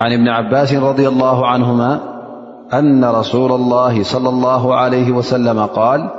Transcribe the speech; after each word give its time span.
عن 0.00 0.12
ابن 0.12 0.28
عباس 0.28 0.72
رضي 0.74 1.08
الله 1.08 1.46
عنهم 1.46 1.80
أن 2.74 3.04
رسول 3.04 3.52
الله 3.52 4.02
صلى 4.02 4.28
الله 4.28 4.74
عليه 4.74 5.12
وسلم- 5.12 5.58
قال 5.80 6.10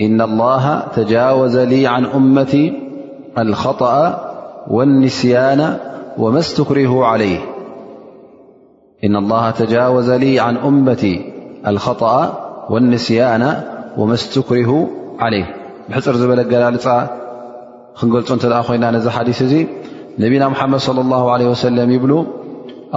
إن 0.00 0.20
الله 0.20 0.80
تجاوز 0.80 1.56
لي 1.56 1.86
عن 1.86 2.04
أمت 2.04 2.56
الخطأ 3.38 4.20
والنسيان 4.68 5.78
وم 6.18 6.36
استكره 6.36 7.04
عليه 14.80 15.50
بحፅር 15.90 16.14
ዝበل 16.20 16.40
اجللፃ 16.42 16.86
ክንገል 17.98 18.22
ن 18.52 18.62
ኮيና 18.68 18.84
نذ 18.96 19.06
حدث 19.16 19.38
እ 19.48 19.52
نبيና 20.22 20.42
محمድ 20.54 20.80
صلى 20.88 21.00
الله 21.06 21.22
عليه 21.34 21.48
وسلم 21.54 21.86
يبل 21.96 22.12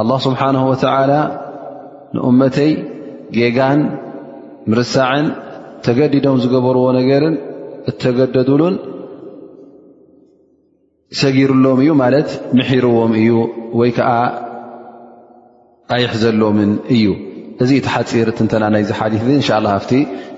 ኣلላه 0.02 0.20
ስብሓነه 0.28 0.62
ወተዓላ 0.72 1.12
ንእመተይ 2.16 2.72
ጌጋን 3.38 3.80
ምርሳዕን 4.72 5.26
ተገዲዶም 5.86 6.38
ዝገበርዎ 6.44 6.86
ነገርን 7.00 7.36
እተገደድሉን 7.90 8.76
ሰጊሩሎም 11.22 11.80
እዩ 11.84 11.92
ማለት 12.04 12.30
ምሕርዎም 12.58 13.12
እዩ 13.20 13.30
ወይ 13.80 13.92
ከዓ 13.98 14.12
ኣይሕ 15.96 16.12
ዘሎምን 16.24 16.72
እዩ 16.96 17.06
እዚ 17.64 17.72
ቲሓፂር 17.86 18.28
ትንተና 18.38 18.64
ናይዚ 18.74 18.90
ሓዲ 19.00 19.14
እ 19.24 19.30
እንሻ 19.40 19.50
ኣብቲ 19.78 19.92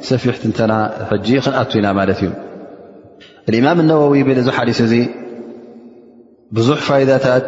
ሰፊሕ 0.09 0.35
ትንተና 0.43 0.73
ሕጂ 1.09 1.27
ክንኣቱ 1.43 1.71
ኢና 1.79 1.87
ማለት 1.99 2.19
እዩ 2.25 2.29
እማም 3.61 3.79
ነወዊ 3.89 4.21
ብል 4.27 4.37
እዚ 4.43 4.49
ሓዲስ 4.57 4.79
እዚ 4.85 4.93
ብዙሕ 6.57 6.77
ፋይዳታት 6.89 7.45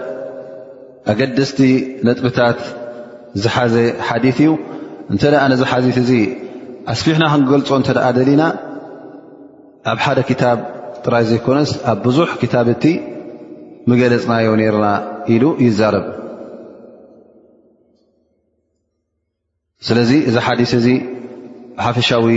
ኣገደስቲ 1.09 1.59
ነጥብታት 2.07 2.59
ዝሓዘ 3.44 3.75
ሓዲት 4.07 4.38
እዩ 4.44 4.49
እንተ 5.13 5.23
ደኣ 5.33 5.44
ነዚ 5.52 5.61
ሓዚት 5.71 5.97
እዚ 6.03 6.11
ኣስፊሕና 6.94 7.23
ክንገልፆ 7.31 7.69
እንተ 7.80 7.89
ደኣ 7.97 8.07
ደሊና 8.17 8.44
ኣብ 9.91 9.99
ሓደ 10.05 10.19
ክታብ 10.29 10.59
ጥራይ 11.05 11.23
ዘይኮነስ 11.31 11.72
ኣብ 11.91 11.97
ብዙሕ 12.05 12.29
ክታብቲ 12.41 12.83
ምገለፅናዮ 13.89 14.47
ነርና 14.61 14.88
ኢሉ 15.33 15.44
ይዛርብ 15.66 16.05
ስለዚ 19.88 20.11
እዚ 20.29 20.35
ሓዲስ 20.47 20.72
እዚ 20.79 20.88
ብሓፈሻዊ 21.77 22.27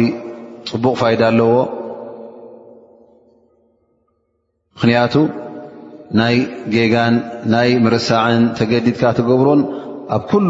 ፅቡቕ 0.69 0.95
ፋይዳ 1.01 1.23
ኣለዎ 1.31 1.51
ምኽንያቱ 4.77 5.15
ናይ 6.19 6.37
ጌጋን 6.73 7.15
ናይ 7.55 7.71
ምርሳዕን 7.85 8.43
ተገዲድካ 8.59 9.03
ትገብሮን 9.19 9.61
ኣብ 10.17 10.23
ኩሉ 10.31 10.49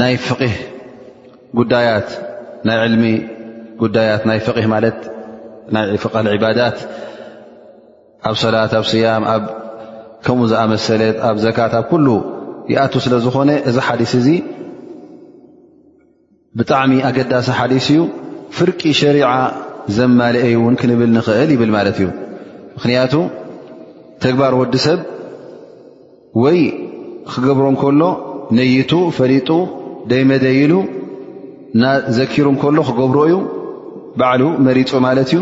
ናይ 0.00 0.14
ፍቂህ 0.28 0.54
ጉዳያት 1.58 2.08
ናይ 2.68 2.78
ዕልሚ 2.86 3.04
ጉዳያት 3.82 4.22
ናይ 4.30 4.38
ፍህ 4.46 4.66
ማለት 4.74 4.98
ናይ 5.76 5.96
ፍቃል 6.02 6.26
ዕባዳት 6.34 6.76
ኣብ 8.30 8.36
ሰላት 8.42 8.72
ኣብ 8.80 8.84
ስያም 8.92 9.24
ከምኡ 10.26 10.44
ዝኣመሰለት 10.52 11.16
ኣብ 11.30 11.36
ዘካት 11.46 11.72
ኣብ 11.80 11.84
ኩሉ 11.94 12.06
ይኣቱ 12.72 12.94
ስለ 13.06 13.14
ዝኾነ 13.24 13.50
እዚ 13.70 13.76
ሓዲስ 13.88 14.12
እዚ 14.20 14.28
ብጣዕሚ 16.58 16.92
ኣገዳሲ 17.08 17.48
ሓዲስ 17.60 17.86
እዩ 17.94 18.00
ፍርቂ 18.58 18.80
ሸሪዓ 19.00 19.28
ዘማልአይ 19.96 20.52
እውን 20.60 20.74
ክንብል 20.80 21.10
ንኽእል 21.16 21.50
ይብል 21.54 21.70
ማለት 21.78 21.96
እዩ 22.02 22.08
ምክንያቱ 22.76 23.12
ተግባር 24.24 24.52
ወዲ 24.60 24.74
ሰብ 24.86 25.00
ወይ 26.42 26.58
ክገብሮ 27.32 27.64
ን 27.74 27.76
ከሎ 27.82 28.02
ነይቱ 28.58 28.92
ፈሊጡ 29.18 29.48
ደይመደይሉ 30.10 30.72
ናዘኪሩ 31.82 32.46
እ 32.56 32.60
ከሎ 32.62 32.76
ክገብሮ 32.90 33.18
እዩ 33.28 33.34
ባዕሉ 34.20 34.42
መሪፁ 34.66 34.90
ማለት 35.06 35.30
እዩ 35.32 35.40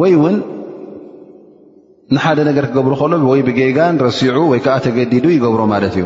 ወይ 0.00 0.12
እውን 0.18 0.36
ንሓደ 2.14 2.38
ነገር 2.48 2.64
ክገብሩ 2.70 2.92
ከሎ 3.02 3.12
ወይ 3.30 3.40
ብጌጋን 3.48 3.96
ረሲዑ 4.06 4.36
ወይከዓ 4.52 4.74
ተገዲዱ 4.86 5.26
ይገብሮ 5.36 5.60
ማለት 5.74 5.94
እዩ 5.98 6.04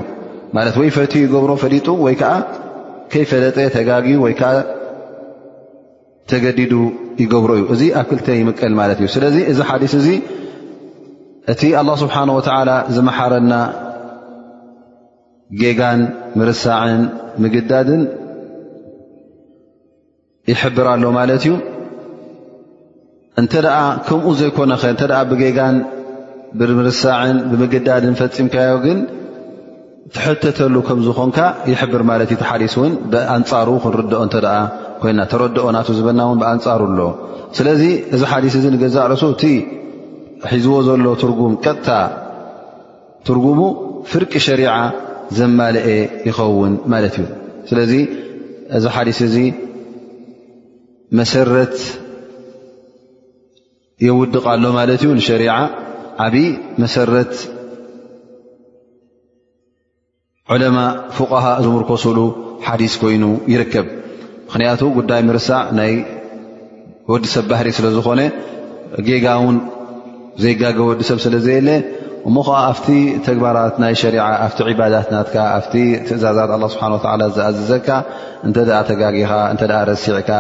ማለት 0.57 0.75
ወይ 0.81 0.91
ፈት 0.97 1.13
ይገብሮ 1.25 1.51
ፈሊጡ 1.63 1.87
ወይ 2.05 2.15
ከዓ 2.21 2.35
ከይፈለጠ 3.13 3.57
ተጋጊ 3.77 4.07
ወይከዓ 4.25 4.53
ተገዲዱ 6.31 6.73
ይገብሮ 7.23 7.51
እዩ 7.59 7.65
እዚ 7.75 7.83
ኣብ 7.99 8.07
ክልተ 8.11 8.27
ይምቀል 8.41 8.73
ማለት 8.81 8.99
እዩ 9.03 9.09
ስለዚ 9.17 9.37
እዚ 9.53 9.59
ሓዲስ 9.71 9.93
እዚ 10.01 10.09
እቲ 11.53 11.63
ኣላ 11.81 11.91
ስብሓን 12.03 12.31
ወተዓላ 12.37 12.71
ዝመሓረና 12.95 13.55
ጌጋን 15.61 16.01
ምርሳዕን 16.39 17.03
ምግዳድን 17.43 18.03
ይሕብር 20.53 20.87
ኣሎ 20.95 21.05
ማለት 21.19 21.45
እዩ 21.45 21.53
እንተ 23.41 23.53
ደኣ 23.67 23.77
ከምኡ 24.09 24.27
ዘይኮነ 24.41 24.73
ኸ 24.83 24.91
እንተ 24.95 25.03
ብጌጋን 25.31 25.77
ብምርሳዕን 26.59 27.37
ብምግዳድን 27.53 28.15
ፈፂምካዮ 28.23 28.73
ግን 28.87 28.99
ትሕተተሉ 30.17 30.75
ከምዝኮንካ 30.91 31.39
ይሕብር 31.71 32.03
ማለት 32.13 32.29
እዩ 32.33 32.39
ቲ 32.43 32.51
ሓዲስ 32.53 32.75
እውን 32.81 32.93
ብኣንፃሩ 33.13 33.69
ክንርድኦ 33.85 34.21
እተኣ 34.29 34.47
ኮይና 35.01 35.21
ተረድኦ 35.31 35.65
ናት 35.77 35.89
ዝበና 35.99 36.21
እውን 36.29 36.39
ብኣንፃሩ 36.45 36.83
ኣሎ 36.93 37.01
ስለዚ 37.59 37.83
እዚ 38.15 38.21
ሓዲስ 38.33 38.55
እዚ 38.59 38.65
ንገዛእርሱእ 38.75 39.57
ሒዝዎ 40.53 40.77
ዘሎ 40.87 41.05
ትርጉም 41.23 41.53
ቀጥታ 41.65 41.89
ትርጉሙ 43.27 43.61
ፍርቂ 44.11 44.33
ሸሪዓ 44.47 44.73
ዘማልአ 45.39 45.87
ይኸውን 46.29 46.73
ማለት 46.93 47.15
እዩ 47.21 47.27
ስለዚ 47.69 47.93
እዚ 48.77 48.85
ሓዲስ 48.95 49.19
እዚ 49.29 49.37
መሰረት 51.19 51.77
የውድቕ 54.07 54.45
ኣሎ 54.53 54.65
ማለት 54.79 55.01
እዩ 55.05 55.11
ንሸሪዓ 55.21 55.55
ዓብይ 56.25 56.49
መሰረት 56.83 57.33
ዑለማ 60.55 60.79
ፉقሃ 61.19 61.45
ዝምርኮስሉ 61.65 62.19
ሓዲስ 62.67 62.93
ኮይኑ 63.03 63.25
ይርከብ 63.53 63.87
ምክንያቱ 64.49 64.81
ጉዳይ 64.99 65.23
ምርሳዕ 65.29 65.63
ናይ 65.79 65.93
ወዲሰብ 67.13 67.45
ባህሪ 67.53 67.69
ስለዝኾነ 67.79 68.21
ጌጋውን 69.09 69.57
ዘይጋገቦ 70.43 70.87
ዲሰብ 71.01 71.19
ስለ 71.25 71.35
ዘየለ 71.45 71.69
እሞ 72.29 72.37
ከዓ 72.47 72.57
ኣብቲ 72.73 72.87
ተግባራት 73.27 73.75
ናይ 73.83 73.95
ሸሪዓ 74.01 74.23
ኣብቲ 74.47 74.59
ዕባዳት 74.73 75.07
ናትካ 75.15 75.37
ኣብቲ 75.59 75.75
ትእዛዛት 76.07 76.51
ስብሓን 76.75 76.93
ላ 77.21 77.29
ዝኣዝዘካ 77.37 77.89
እንተ 78.47 78.57
ተጋጊኻ 78.91 79.33
እተ 79.55 79.63
ረሲዕካ 79.93 80.31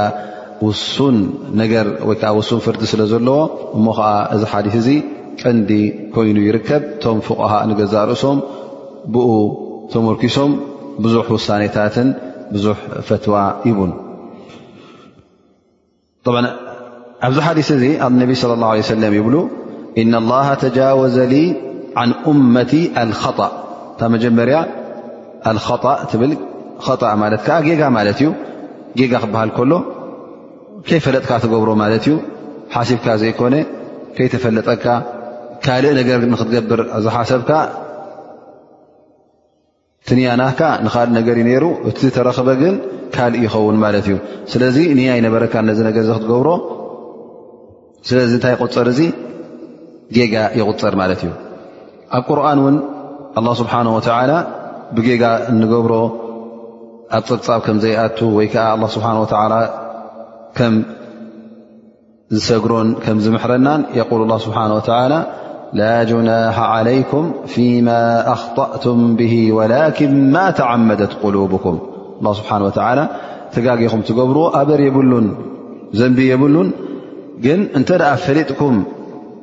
ውሱን 0.66 1.16
ነገር 1.60 1.86
ወይዓ 2.08 2.24
ውሱን 2.38 2.60
ፍርቲ 2.66 2.82
ስለ 2.92 3.00
ዘለዎ 3.12 3.38
እሞ 3.78 3.86
ከዓ 3.98 4.08
እዚ 4.36 4.42
ሓዲ 4.52 4.66
እዚ 4.80 4.88
ቀንዲ 5.40 5.70
ኮይኑ 6.14 6.36
ይርከብ 6.48 6.82
ቶም 7.04 7.18
ፉقሃ 7.28 7.52
ንገዛርእሶም 7.70 8.38
ብኡ 9.14 9.28
ተወርኪሶም 9.92 10.52
ብዙሕ 11.04 11.26
ውሳኔታትን 11.36 12.08
ብዙሕ 12.54 12.76
ፈትዋ 13.08 13.34
ይቡን 13.69 13.92
ኣብዚ 17.26 17.37
ሓዲስ 17.46 17.69
እዚ 17.76 17.82
ኣብ 18.06 18.12
ነቢ 18.22 18.31
ስለى 18.40 18.56
ላه 18.64 18.70
ሰለም 18.90 19.12
ይብሉ 19.19 19.34
ኢና 20.00 20.14
ላሃ 20.31 20.46
ተጃወዘ 20.62 21.16
ዓን 22.00 22.10
እመቲ 22.31 22.72
ኣልከእ 23.02 23.38
እታብ 23.93 24.10
መጀመርያ 24.14 24.56
ኣልእ 25.50 25.69
ትብል 26.10 26.32
እ 26.34 27.14
ማለት 27.22 27.40
ከዓ 27.46 27.56
ጌጋ 27.69 27.82
ማለት 27.96 28.19
እዩ 28.22 28.28
ጌጋ 28.98 29.12
ክበሃል 29.22 29.50
ከሎ 29.56 29.72
ከይፈለጥካ 30.88 31.31
ትገብሮ 31.44 31.70
ማለት 31.82 32.04
እዩ 32.08 32.14
ሓሲብካ 32.75 33.06
ዘይኮነ 33.22 33.54
ከይተፈለጠካ 34.19 34.84
ካልእ 35.64 35.93
ነገር 36.00 36.19
ንክትገብር 36.32 36.81
ዝሓሰብካ 37.06 37.50
ትንያናካ 40.08 40.60
ንካልእ 40.87 41.12
ነገር 41.19 41.37
እዩነይሩ 41.40 41.64
እቲ 41.90 42.00
ተረኽበ 42.16 42.49
ግን 42.62 42.75
ካልእ 43.14 43.40
ይኸውን 43.46 43.78
ማለት 43.84 44.04
እዩ 44.10 44.16
ስለዚ 44.52 44.76
ንያይ 44.99 45.20
ነበረካ 45.26 45.54
ነዚ 45.70 45.78
ነገር 45.88 46.02
እዚ 46.06 46.10
ክትገብሮ 46.19 46.50
ስለዚ 48.10 48.31
እንታይ 48.38 48.56
ቁፅር 48.64 48.88
እዚ 48.92 49.00
ይغፅር 50.14 50.94
ማለት 51.00 51.20
እዩ 51.25 51.31
ኣብ 52.19 52.23
ቁርን 52.31 52.58
ውን 52.67 52.76
الله 53.38 53.53
ስብሓنه 53.61 53.93
و 53.99 54.00
ብጌጋ 54.97 55.25
እንገብሮ 55.53 55.93
ኣብ 57.17 57.23
ፅብጻብ 57.31 57.58
ከም 57.67 57.76
ዘይኣቱ 57.85 58.19
ወይ 58.38 58.47
ከዓ 58.53 58.67
ስብሓه 58.94 59.17
ከም 60.58 60.75
ዝሰግሮን 62.37 62.88
ከ 63.03 63.06
ዝምሕረናን 63.25 63.81
ል 63.99 64.32
اه 64.35 64.41
ስብሓه 64.47 64.64
و 64.76 64.81
ላ 65.81 65.93
جናሓ 66.11 66.56
علይኩም 66.75 67.25
ፊማ 67.52 67.88
ኣخطأቱም 68.35 68.99
ብه 69.19 69.35
ወላكን 69.59 70.12
ማ 70.35 70.44
ተዓመደት 70.59 71.12
ቁሉبኩም 71.23 71.76
ስብሓ 72.38 72.52
ተጋጊኹም 73.55 74.00
ትገብርዎ 74.06 74.44
ኣበር 74.59 74.81
የብሉን 74.87 75.26
ዘንቢ 75.99 76.19
የብሉን 76.32 76.69
ግን 77.44 77.61
እንተ 77.79 77.88
ኣ 78.11 78.14
ፈሊጥኩም 78.25 78.76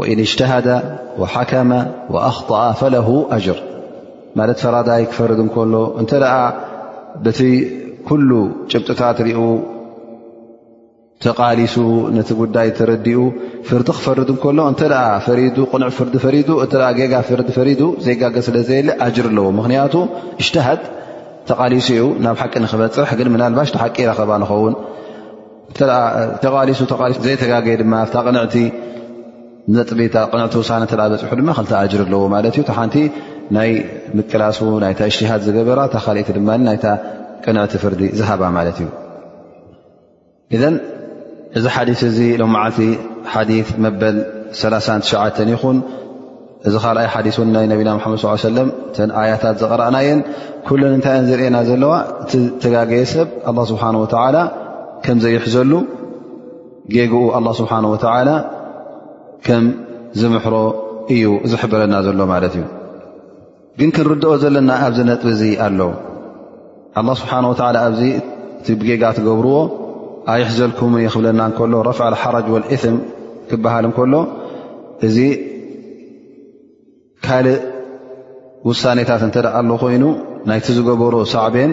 وኢን 0.00 0.18
اጅተሃደ 0.24 0.66
وሓከመ 1.20 1.70
وኣኽطأ 2.14 2.62
فለه 2.80 3.08
أጅር 3.36 3.58
ማለት 4.38 4.58
ፈራዳይ 4.64 5.02
ክፈርድ 5.10 5.38
እንከሎ 5.44 5.74
እንተ 6.00 6.12
በቲ 7.24 7.40
ኩሉ 8.08 8.30
ጭብጡታት 8.70 9.18
ሪኡ 9.28 9.40
ተቓሊሱ 11.24 11.76
ነቲ 12.16 12.28
ጉዳይ 12.40 12.68
ተረዲኡ 12.78 13.20
ፍርዲ 13.68 13.88
ክፈርድ 13.98 14.28
እከሎ 14.34 14.58
እተን 14.72 15.84
ፍርዲ 15.98 16.14
ፈሪ 16.24 16.36
እ 16.64 16.66
ጌጋ 17.00 17.14
ፍር 17.30 17.40
ፈሪ 17.56 17.70
ዘይጋገ 18.06 18.36
ስለ 18.48 18.56
ዘየ 18.68 18.80
ጅር 19.16 19.26
ኣለዎ 19.30 19.46
ምክንያቱ 19.58 19.94
ሃድ 20.68 20.82
ተቓሊሱ 21.48 21.88
ዩ 22.00 22.04
ናብ 22.26 22.36
ሓቂ 22.42 22.54
ንክበፅሕ 22.62 23.10
ግን 23.18 23.28
ምና 23.34 23.42
ልባሽቲ 23.52 23.76
ሓቂ 23.84 23.96
ረኸባ 24.10 24.30
ንኸውን 24.42 24.74
ተ 25.76 25.78
ዘይተጋገየ 27.26 27.76
ድማ 27.82 27.94
ቕንዕቲ 28.28 28.54
ጥታ 29.74 30.16
ቅንዕቲ 30.32 30.54
ውሳነ 30.60 30.82
ተ 30.90 30.96
በፅሑ 31.12 31.28
ድማ 31.40 31.48
ክኣጅር 31.56 32.00
ኣለዎ 32.08 32.18
ማት 32.32 32.44
እዩ 32.50 32.60
ሓንቲ 32.78 32.96
ናይ 33.56 33.70
ምቅላሱ 34.18 34.58
ና 34.82 34.88
እሽትሃድ 35.10 35.40
ዝገበራ 35.46 35.80
ታካእቲ 35.94 36.28
ድማ 36.36 36.48
ና 36.66 36.72
ቅንዕቲ 37.44 37.72
ፍርዲ 37.82 38.00
ዝሃባ 38.18 38.42
ማለት 38.56 38.78
እዩ 38.82 38.88
እ 40.56 40.58
እዚ 41.58 41.64
ሓዲስ 41.76 42.00
እዚ 42.10 42.18
ሎ 42.40 42.44
ዓልቲ 42.64 42.78
ሓዲ 43.34 43.50
መበል 43.84 44.16
ይኹን 45.54 45.78
እዚ 46.66 46.74
ካኣይ 46.84 47.06
ሓዲ 47.14 47.26
ና 47.54 47.58
ነብና 47.72 47.90
መድ 47.94 48.46
ለ 48.56 48.60
ኣያታት 49.20 49.56
ዘቕረእናየን 49.62 50.20
ኩ 50.66 50.76
እንታይ 50.96 51.18
ዝርእና 51.28 51.56
ዘለዋ 51.68 51.92
እ 52.36 52.38
ተጋገየ 52.62 53.02
ሰብ 53.12 53.58
ስብሓ 53.72 53.84
ከም 55.04 55.18
ዘይሕዘሉ 55.24 55.72
ጌጉኡ 56.94 57.48
ስብሓ 57.58 57.72
ከም 59.46 59.64
ዝምሕሮ 60.20 60.56
እዩ 61.14 61.24
ዝሕበረና 61.50 61.94
ዘሎ 62.06 62.20
ማለት 62.32 62.52
እዩ 62.58 62.64
ግን 63.80 63.90
ክንርድኦ 63.96 64.32
ዘለና 64.42 64.70
ኣብዚ 64.84 64.98
ነጥብ 65.10 65.28
እዚ 65.34 65.42
ኣሎ 65.66 65.80
ኣላ 67.00 67.08
ስብሓን 67.20 67.44
ወዓላ 67.50 67.76
ኣብዚ 67.88 68.00
እቲ 68.60 68.66
ብጌጋ 68.80 69.02
ትገብርዎ 69.18 69.56
ኣይሕ 70.32 70.48
ዘልኩም 70.58 70.94
ይኽብለና 71.06 71.40
እከሎ 71.50 71.72
ረፍዕሓረጅ 71.88 72.46
ወልእትም 72.54 72.96
ክበሃል 73.50 73.84
እንከሎ 73.88 74.14
እዚ 75.06 75.16
ካልእ 77.26 77.58
ውሳኔታት 78.68 79.22
እንተደ 79.28 79.46
ኣሎ 79.60 79.70
ኮይኑ 79.84 80.04
ናይቲ 80.48 80.66
ዝገበሮ 80.76 81.14
ሳዕቤን 81.34 81.72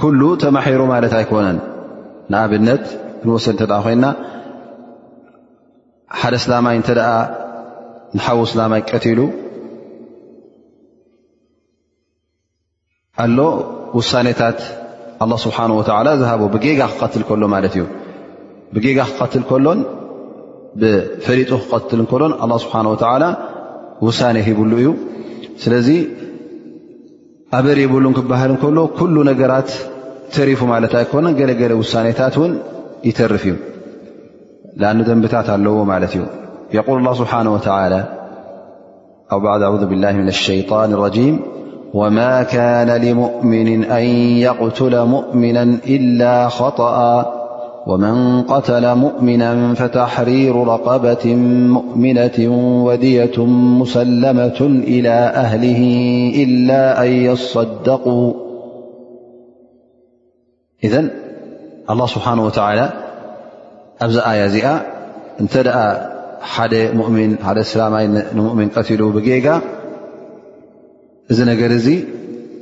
ኩሉ 0.00 0.20
ተማሒሩ 0.42 0.80
ማለት 0.94 1.12
ኣይኮነን 1.18 1.58
ንኣብነት 2.30 2.84
ክንወሰድ 3.20 3.52
እንትደ 3.54 3.72
ኮይንና 3.84 4.06
ሓደ 6.20 6.34
ስላማይ 6.44 6.76
እንተደኣ 6.78 7.08
ንሓዉ 8.16 8.40
ስላማይ 8.52 8.80
ቀቲሉ 8.90 9.20
ኣሎ 13.24 13.38
ውሳኔታት 13.98 14.58
ኣላ 15.24 15.32
ስብሓን 15.44 15.72
ወተላ 15.78 16.08
ዝሃቦ 16.20 16.42
ብጌጋ 16.54 16.80
ክቀትል 16.92 17.22
ከሎ 17.28 17.42
ማለት 17.54 17.74
እዩ 17.78 17.84
ብጌጋ 18.76 18.98
ክቀትል 19.10 19.42
ከሎን 19.50 19.80
ብፈሊጡ 20.80 21.50
ክቀትል 21.62 22.00
እከሎን 22.04 22.32
ስብሓን 22.64 22.88
ላ 23.22 23.26
ውሳነ 24.06 24.36
ሂብሉ 24.48 24.72
እዩ 24.82 24.88
ስለዚ 25.62 25.88
ኣበሪ 27.58 27.78
የብሉን 27.86 28.14
ክባሃል 28.18 28.50
ንከሎ 28.56 28.78
ኩሉ 28.98 29.16
ነገራት 29.30 29.68
ተሪፉ 30.36 30.60
ማለት 30.72 30.92
ኣይኮነን 31.00 31.36
ገለገለ 31.40 31.72
ውሳኔታት 31.82 32.34
ውን 32.42 32.52
ይተርፍ 33.08 33.44
እዩ 33.50 33.54
لأن 34.76 35.04
دنبتعت 35.04 35.50
لملت 35.50 36.22
يقول 36.74 36.98
الله 36.98 37.12
سبحانه 37.14 37.54
وتعالى 37.54 38.04
أو 39.32 39.40
بعد 39.40 39.62
أعوذ 39.62 39.86
بالله 39.86 40.12
من 40.12 40.28
الشيطان 40.28 40.92
الرجيم 40.92 41.40
وما 41.94 42.42
كان 42.42 42.90
لمؤمن 43.00 43.84
أن 43.84 44.04
يقتل 44.38 45.04
مؤمنا 45.04 45.62
إلا 45.86 46.48
خطأا 46.48 47.26
ومن 47.86 48.42
قتل 48.42 48.94
مؤمنا 48.94 49.74
فتحرير 49.74 50.66
رقبة 50.68 51.34
مؤمنة 51.74 52.58
ودية 52.86 53.44
مسلمة 53.80 54.60
إلى 54.86 55.12
أهله 55.14 55.82
إلا 56.44 57.06
أن 57.06 57.12
يصدقوا 57.12 58.32
إذن 60.84 61.10
الله 61.90 62.06
سبحانه 62.06 62.46
وتعالى 62.46 62.92
ኣብዛ 64.04 64.16
ኣያ 64.32 64.40
እዚኣ 64.50 64.66
እንተ 65.42 65.54
ደኣ 65.66 65.78
ንሓደ 66.98 67.58
ስላማይ 67.70 68.04
ንሙእሚን 68.36 68.68
ቀትሉ 68.74 69.00
ብጌጋ 69.14 69.46
እዚ 71.32 71.38
ነገር 71.50 71.70
እዚ 71.78 71.86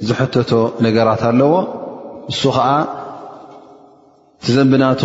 ዝሕተቶ 0.09 0.51
ነገራት 0.87 1.23
ኣለዎ 1.31 1.53
ንሱ 2.31 2.43
ከዓ 2.57 2.67
ቲዘንብናቱ 4.47 5.03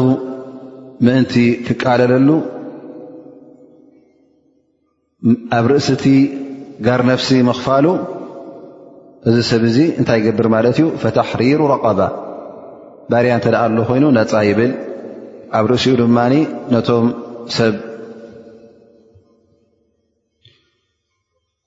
ምእንቲ 1.06 1.34
ትቃለለሉ 1.66 2.30
ኣብ 5.58 5.66
ርእሲ 5.72 5.90
ቲ 6.04 6.06
ጋር 6.88 7.02
ነፍሲ 7.12 7.30
መኽፋሉ 7.50 7.86
እዚ 9.30 9.38
ሰብ 9.52 9.64
እዚ 9.70 9.78
እንታይ 10.00 10.18
ይገብር 10.22 10.48
ማለት 10.56 10.76
እዩ 10.78 10.86
ፈተሕሪሩ 11.04 11.62
ረቐባ 11.74 12.00
ባርያ 13.12 13.32
እንተ 13.40 13.48
ደኣ 13.56 13.62
ኣሎ 13.70 13.78
ኮይኑ 13.90 14.06
ነፃ 14.20 14.32
ይብል 14.50 14.72
ኣብ 15.58 15.66
ርእሲኡ 15.72 15.94
ድማ 16.00 16.20
ነቶም 16.74 17.06
ሰብ 17.58 17.76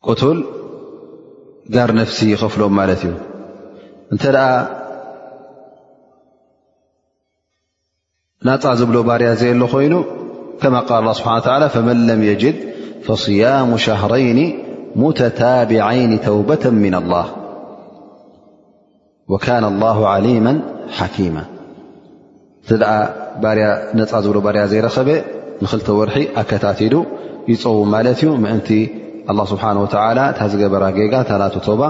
قትል 0.06 0.38
ጋር 1.74 1.88
نفሲ 1.98 2.18
يخፍሎም 2.34 2.72
ማለት 2.78 3.02
እዩ 3.06 3.14
እተ 4.14 4.24
ናፃ 8.46 8.64
ዝብሎ 8.78 8.96
ባርያ 9.08 9.28
ዘي 9.40 9.50
ሎ 9.60 9.66
ኮይኑ 9.74 9.94
ك 10.62 10.64
ق 10.88 10.90
الله 11.00 11.12
ስبح 11.18 11.32
ول 11.54 11.62
فمن 11.74 11.96
لم 12.10 12.20
يجد 12.30 12.56
فصيام 13.06 13.70
شهረين 13.86 14.38
متتابعين 15.02 16.10
ተوبة 16.26 16.64
من 16.84 16.94
الله 17.00 17.26
وكان 19.32 19.64
الله 19.72 19.96
علما 20.14 20.52
حكيم 20.96 21.36
ነፃ 24.00 24.12
ዝብሎ 24.24 24.38
ባርያ 24.46 24.62
ዘይረኸበ 24.72 25.08
ንክልተ 25.64 25.88
ወርሒ 25.98 26.16
ኣከታቲዱ 26.40 26.94
ይፀው 27.52 27.78
ማለት 27.94 28.18
እዩ 28.22 28.28
ምእንቲ 28.44 28.68
ኣላ 29.30 29.38
ስብሓ 29.52 29.64
ወላ 29.84 30.20
ታ 30.36 30.40
ዝገበራ 30.52 30.84
ጌጋ 30.98 31.14
ታናት 31.28 31.54
ቶባ 31.66 31.82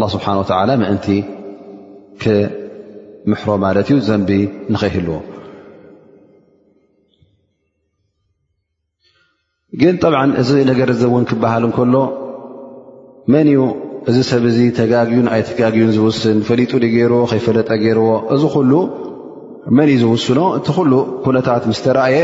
ላ 0.00 0.04
ስብሓን 0.14 0.36
ላ 0.70 0.74
ምእንቲ 0.82 1.06
ክምሕሮ 2.22 3.50
ማለት 3.64 3.86
እዩ 3.92 3.96
ዘንቢ 4.08 4.30
ንኸይህልዎ 4.72 5.14
ግን 9.80 9.94
ጠብዓ 10.02 10.20
እዚ 10.40 10.50
ነገር 10.70 10.88
እዚ 10.94 11.02
እውን 11.10 11.24
ክበሃል 11.30 11.62
እንከሎ 11.68 11.94
መን 13.32 13.46
እዩ 13.52 13.60
እዚ 14.10 14.16
ሰብ 14.30 14.44
ዚ 14.56 14.58
ተጋግዩንኣይ 14.78 15.42
ተጋግዩን 15.48 15.90
ዝውስን 15.96 16.38
ፈሊጡ 16.48 16.72
ገይርዎ 16.94 17.20
ከይፈለጠ 17.30 17.68
ገይርዎ 17.84 18.08
እዚ 18.34 18.42
ሉ 18.70 18.74
መን 19.76 19.88
እ 19.92 19.98
ዝውስኖ 20.00 20.40
እቲ 20.56 20.66
ኩሉ 20.76 20.92
ኩነታት 21.24 21.62
ምስ 21.70 21.78
ተረእየ 21.84 22.16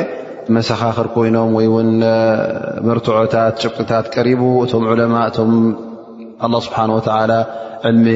መሰኻኽር 0.56 1.06
ኮይኖም 1.14 1.50
ወይ 1.58 1.66
ውን 1.74 1.88
መርትዖታት 2.88 3.54
ጭብቅታት 3.62 4.06
ቀሪቡ 4.14 4.42
እቶም 4.64 4.84
ዑለማ 4.94 5.14
እቶም 5.28 5.52
ኣላه 6.46 6.60
ስብሓን 6.66 6.90
ወተዓላ 6.96 7.32
ዕልሚ 7.90 8.06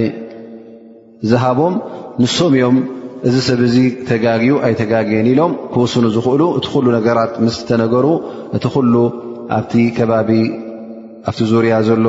ዝሃቦም 1.30 1.74
ንሶም 2.24 2.52
እዮም 2.58 2.76
እዚ 3.28 3.34
ሰብ 3.48 3.60
እዚ 3.68 3.76
ተጋግዩ 4.12 4.50
ኣይተጋግየን 4.68 5.26
ኢሎም 5.32 5.52
ክውስኑ 5.74 6.04
ዝኽእሉ 6.18 6.42
እቲ 6.58 6.64
ኩሉ 6.74 6.86
ነገራት 6.98 7.32
ምስ 7.46 7.56
ተነገሩ 7.68 8.06
እቲ 8.56 8.64
ኩሉ 8.76 8.94
ኣ 9.58 9.64
ከባቢ 9.98 10.30
ኣብቲ 11.28 11.40
ዙርያ 11.52 11.74
ዘሎ 11.90 12.06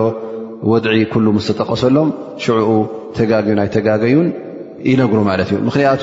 ወድዒ 0.72 1.00
ኩሉ 1.14 1.26
ምስ 1.38 1.48
ተጠቐሰሎም 1.52 2.10
ሽዑኡ 2.44 2.70
ተጋግዩን 3.18 3.60
ኣይተጋገዩን 3.66 4.30
ይነግሩ 4.92 5.20
ማለት 5.32 5.50
እዩ 5.54 5.60
ምክንያቱ 5.70 6.02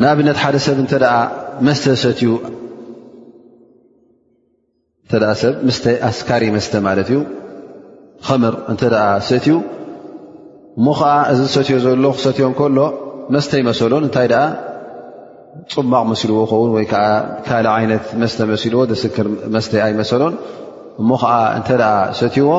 ንኣብነት 0.00 0.38
ሓደ 0.42 0.56
ሰብ 0.66 0.78
እንተ 0.82 0.92
ኣ 1.14 1.18
መስተ 1.66 1.84
ሰትዩ 2.02 2.28
እተ 5.06 5.12
ሰብ 5.42 5.54
ምስተይ 5.66 5.96
ኣስካሪ 6.08 6.42
መስተ 6.56 6.72
ማለት 6.86 7.08
እዩ 7.14 7.18
ከምር 8.26 8.54
እንተ 8.72 8.80
ሰትዩ 9.28 9.54
እሞ 10.78 10.86
ከዓ 11.00 11.10
እዚ 11.32 11.38
ዝሰትዮ 11.48 11.76
ዘሎ 11.84 12.04
ክሰትዮም 12.16 12.54
ከሎ 12.60 12.78
መስተ 13.34 13.50
ይመሰሎን 13.62 14.04
እንታይ 14.06 14.26
ደኣ 14.32 14.42
ፅማቕ 15.74 16.04
መሲልዎ 16.12 16.38
ኸውን 16.52 16.70
ወይዓ 16.76 16.92
ካልእ 17.48 17.72
ዓይነት 17.76 18.06
መስተ 18.22 18.38
መሲልዎ 18.52 18.80
ደስክር 18.92 19.26
መስተይ 19.56 19.82
ኣይመሰሎን 19.86 20.34
እሞ 21.02 21.10
ከዓ 21.22 21.34
እንተኣ 21.58 21.82
ሰትይዎ 22.22 22.50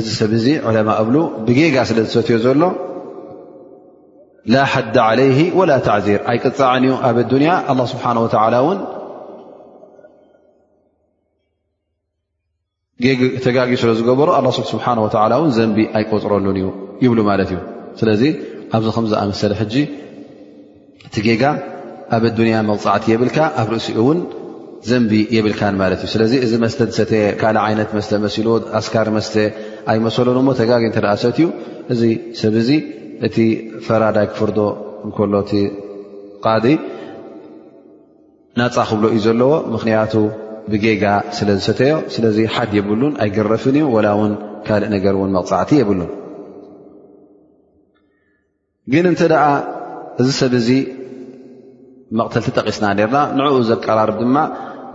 እዚ 0.00 0.06
ሰብ 0.20 0.32
እዚ 0.38 0.46
ዕለማ 0.70 0.90
እብሉ 1.02 1.16
ብጌጋ 1.48 1.76
ስለ 1.90 1.98
ዝሰትዮ 2.06 2.36
ዘሎ 2.46 2.62
ላ 4.54 4.60
ሓደ 4.72 4.96
ለይ 5.18 5.38
ወላ 5.58 5.70
ተዕዚር 5.86 6.20
ኣይ 6.30 6.38
ቅፃዕን 6.44 6.84
እዩ 6.88 6.94
ኣብ 7.08 7.16
ያ 7.48 7.52
ስብሓ 7.92 8.04
ን 8.16 8.78
ተጋጊ 13.46 13.70
ስለዝገበሮ 13.82 14.28
ሓ 14.38 15.36
ዘንቢ 15.58 15.78
ኣይቆፅረሉን 15.98 16.56
እ 16.62 16.64
ይብሉ 17.04 17.18
ማለት 17.28 17.50
እዩ 17.52 17.60
ስለዚ 18.00 18.22
ኣብዚ 18.76 18.86
ከምዝኣመሰለ 18.96 19.52
ሕጂ 19.60 19.74
እቲ 21.08 21.14
ጌጋ 21.26 21.44
ኣብ 22.16 22.24
ኣያ 22.46 22.58
መብፃዕቲ 22.70 23.04
የብልካ 23.12 23.38
ኣብ 23.60 23.68
ርእሲኡ 23.74 23.98
ውን 24.08 24.20
ዘንቢ 24.88 25.12
የብልካ 25.36 25.60
ማለት 25.82 26.00
እዩ 26.04 26.10
ስለዚ 26.14 26.32
እዚ 26.46 26.52
መስተ 26.64 26.78
ሰተ 26.98 27.12
ካ 27.40 27.52
ዓይነት 27.66 27.90
መስተ 27.98 28.12
መሲሉ 28.24 28.46
ኣስካሪ 28.80 29.08
መስተ 29.16 29.34
ኣይመሰሉን 29.92 30.48
ተጋ 30.60 30.70
ተእሰት 30.96 31.38
እዩ 31.42 31.48
እዚ 31.94 32.02
ሰብ 32.42 32.54
ዚ 32.68 32.72
እቲ 33.26 33.36
ፈራዳይ 33.86 34.26
ክፍርዶ 34.30 34.58
እንከሎ 35.06 35.34
ቲ 35.48 35.52
ቃዲ 36.46 36.66
ናፃክብሎ 38.58 39.04
እዩ 39.16 39.20
ዘለዎ 39.26 39.52
ምክንያቱ 39.74 40.14
ብጌጋ 40.70 41.04
ስለዝሰተዮ 41.36 41.94
ስለዚ 42.14 42.38
ሓድ 42.54 42.70
የብሉን 42.78 43.12
ኣይገረፍን 43.24 43.76
እዩ 43.80 43.84
ወላ 43.96 44.06
እውን 44.16 44.32
ካልእ 44.66 44.90
ነገር 44.96 45.14
እውን 45.18 45.30
መቕፃዕቲ 45.36 45.70
የብሉን 45.80 46.10
ግን 48.94 49.06
እንተደኣ 49.10 49.44
እዚ 50.22 50.28
ሰብ 50.40 50.54
እዚ 50.60 50.68
መቕተልቲ 52.18 52.48
ጠቂስና 52.58 52.86
ርና 52.98 53.16
ንዕኡ 53.38 53.58
ዘቀራርብ 53.70 54.16
ድማ 54.22 54.36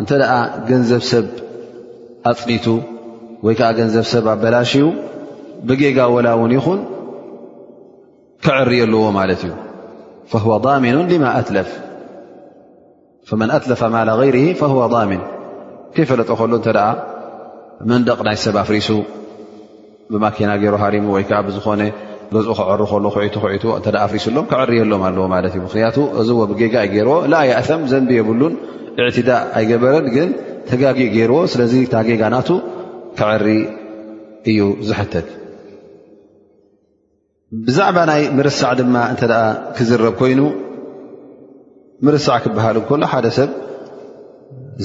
እንተ 0.01 0.10
ደኣ 0.22 0.34
ገንዘብ 0.70 1.03
ሰብ 1.12 1.27
ኣፅኒቱ 2.32 2.65
ወይ 3.46 3.55
ከዓ 3.60 3.70
ገንዘብ 3.79 4.05
ሰብ 4.13 4.25
ኣበላሽ 4.36 4.72
ዩ 4.82 4.84
ብጌጋ 5.70 6.00
ወላ 6.15 6.27
እውን 6.38 6.51
ይኹን 6.58 6.79
ክዕርየ 8.43 8.81
ለዎ 8.93 9.03
ማለት 9.19 9.41
እዩ 9.47 9.53
ضሚኑ 10.63 10.95
ልማ 11.11 11.25
ኣትለፍ 11.39 11.69
ፈመን 13.29 13.49
ኣትለፈ 13.57 13.81
ማ 13.95 14.01
غይር 14.21 14.35
ضሚን 14.95 15.21
ከይፈለጦ 15.95 16.29
ከሎ 16.39 16.51
እተ 16.61 16.67
መንደቕ 17.89 18.19
ናይ 18.27 18.37
ሰብ 18.45 18.55
ኣፍሪሱ 18.63 18.89
ብማኪና 20.11 20.49
ገይሩ 20.61 20.75
ሃርሙ 20.81 21.05
ወይከዓ 21.15 21.37
ብዝኾነ 21.47 21.81
ገዝኡ 22.33 22.53
ክዕሩ 22.59 22.81
ከሎ 22.91 23.05
ኩ 23.15 23.21
ኩ 23.43 23.45
እ 23.95 23.99
ኣፍሪሱሎም 24.05 24.45
ክዕርየሎም 24.51 25.03
ኣለዎ 25.09 25.25
ማለት 25.35 25.53
እዩ 25.55 25.61
ምክንያቱ 25.67 25.97
እዚ 26.21 26.27
ዎብጌጋእ 26.41 26.87
ገይርዎ 26.93 27.15
ላ 27.33 27.41
ይእሰም 27.49 27.81
ዘንቢ 27.93 28.11
የብሉን 28.19 28.53
እዕትዳእ 29.03 29.41
ኣይገበረን 29.59 30.07
ግን 30.17 30.29
ተጋጊእ 30.69 31.11
ገይርዎ 31.15 31.39
ስለዚ 31.53 31.73
ታ 31.93 32.03
ጌጋ 32.09 32.21
ናቱ 32.35 32.49
ክዕሪ 33.21 33.47
እዩ 34.51 34.61
ዝሕተት 34.89 35.27
ብዛዕባ 37.65 37.97
ናይ 38.09 38.24
ምርሳዕ 38.38 38.71
ድማ 38.79 38.95
እንተ 39.12 39.21
ደኣ 39.31 39.43
ክዝረብ 39.75 40.13
ኮይኑ 40.19 40.39
ምርሳዕ 42.05 42.38
ክበሃል 42.43 42.75
እከሎ 42.81 43.01
ሓደ 43.12 43.27
ሰብ 43.38 43.50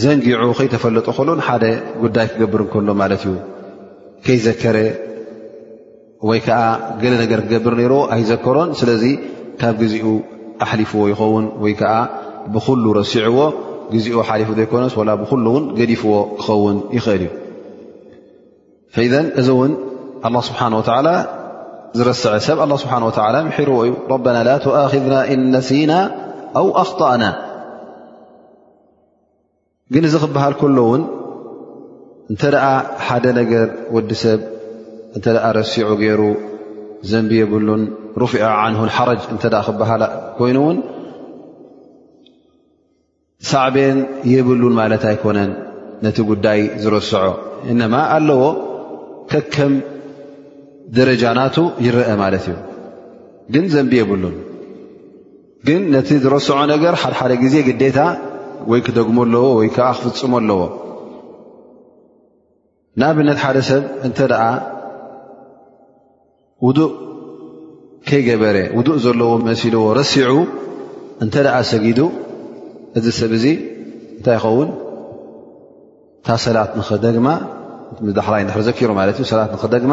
ዘንጊዑ 0.03 0.43
ከይተፈለጡ 0.59 1.07
ከሎን 1.17 1.41
ሓደ 1.47 1.65
ጉዳይ 2.03 2.27
ክገብር 2.33 2.61
እንከሎ 2.65 2.89
ማለት 3.03 3.23
እዩ 3.27 3.33
ከይዘከረ 4.27 4.77
ወይ 6.29 6.41
ከዓ 6.47 6.61
ገለ 7.01 7.15
ነገር 7.23 7.41
ክገብር 7.47 7.75
ነይርዎ 7.81 8.01
ኣይዘከሮን 8.17 8.71
ስለዚ 8.83 9.05
ካብ 9.63 9.75
ግዜኡ 9.83 10.07
ኣሕሊፍዎ 10.67 11.03
ይኸውን 11.15 11.47
ወይ 11.65 11.75
ከዓ 11.81 11.95
ብኩሉ 12.55 12.85
ረሲዕዎ 13.01 13.39
ግዜኡ 13.97 14.17
ሓሊፉ 14.29 14.49
ዘይኮነስ 14.61 14.95
ላ 15.09 15.19
ብኩሉ 15.25 15.45
እውን 15.55 15.65
ገዲፍዎ 15.79 16.13
ክኸውን 16.39 16.77
ይኽእል 16.97 17.23
እዩ 17.27 17.31
ፈዘን 18.97 19.27
እዚ 19.43 19.49
እውን 19.57 19.73
ኣ 20.27 20.31
ስብሓን 20.49 20.75
ወዓላ 20.81 21.09
ه 21.99 21.99
ዎ 21.99 22.03
እ 22.03 22.07
ل 24.25 24.27
ذና 24.27 25.15
እነና 25.35 25.93
أو 26.61 26.67
أخطأና 26.83 27.25
ግን 29.93 30.03
እዚ 30.09 30.15
ክሃል 30.23 30.55
كሎን 30.61 31.03
እተ 32.35 32.43
ሓደ 33.07 33.25
ነር 33.39 33.53
ወዲ 33.97 34.11
ሰብ 34.23 34.41
እ 35.19 35.21
ሲع 35.73 35.89
ገሩ 36.03 36.21
ዘንቢ 37.11 37.33
ብሉን 37.53 37.83
رع 38.23 38.25
ه 38.43 39.15
ይኑ 40.49 40.59
ን 40.75 40.79
ሳዕب 43.51 43.77
የብሉን 44.33 44.73
ማት 44.79 45.05
ኣኮነን 45.13 45.51
ነቲ 46.05 46.19
ጉዳይ 46.31 46.61
ዝረስع 46.83 47.23
ዎ 47.71 47.73
ከ 49.55 49.57
ደረጃናቱ 50.99 51.57
ይረአ 51.87 52.09
ማለት 52.23 52.45
እዩ 52.51 52.57
ግን 53.55 53.65
ዘንቢ 53.75 53.93
የብሉን 53.99 54.37
ግን 55.67 55.83
ነቲ 55.95 56.09
ዝረስዖ 56.23 56.53
ነገር 56.75 56.95
ሓድሓደ 57.03 57.33
ግዜ 57.43 57.55
ግዴታ 57.69 57.99
ወይ 58.71 58.81
ክደግሞ 58.87 59.17
ኣለዎ 59.27 59.45
ወይ 59.59 59.69
ከዓ 59.77 59.89
ክፍፅሞ 59.99 60.33
ኣለዎ 60.41 60.61
ንኣብነት 63.01 63.39
ሓደ 63.45 63.59
ሰብ 63.69 63.83
እንተ 64.07 64.19
ደኣ 64.33 64.43
ውዱእ 66.67 66.93
ከይገበረ 68.09 68.57
ውዱእ 68.79 68.99
ዘለዎ 69.05 69.31
መሲልዎ 69.49 69.85
ረሲዑ 70.01 70.33
እንተ 71.25 71.35
ደኣ 71.47 71.57
ሰጊዱ 71.73 72.01
እዚ 72.99 73.07
ሰብ 73.21 73.33
እዙ 73.39 73.45
እንታይ 74.17 74.35
ይኸውን 74.39 74.71
እታ 76.21 76.29
ሰላት 76.47 76.73
ንኽደግማ 76.81 77.29
ምዳሕላይ 78.09 78.41
እንድሕርዘኪሩ 78.45 78.91
ማለት 79.01 79.17
እዩ 79.21 79.27
ሰላት 79.33 79.51
ንክደግማ 79.57 79.93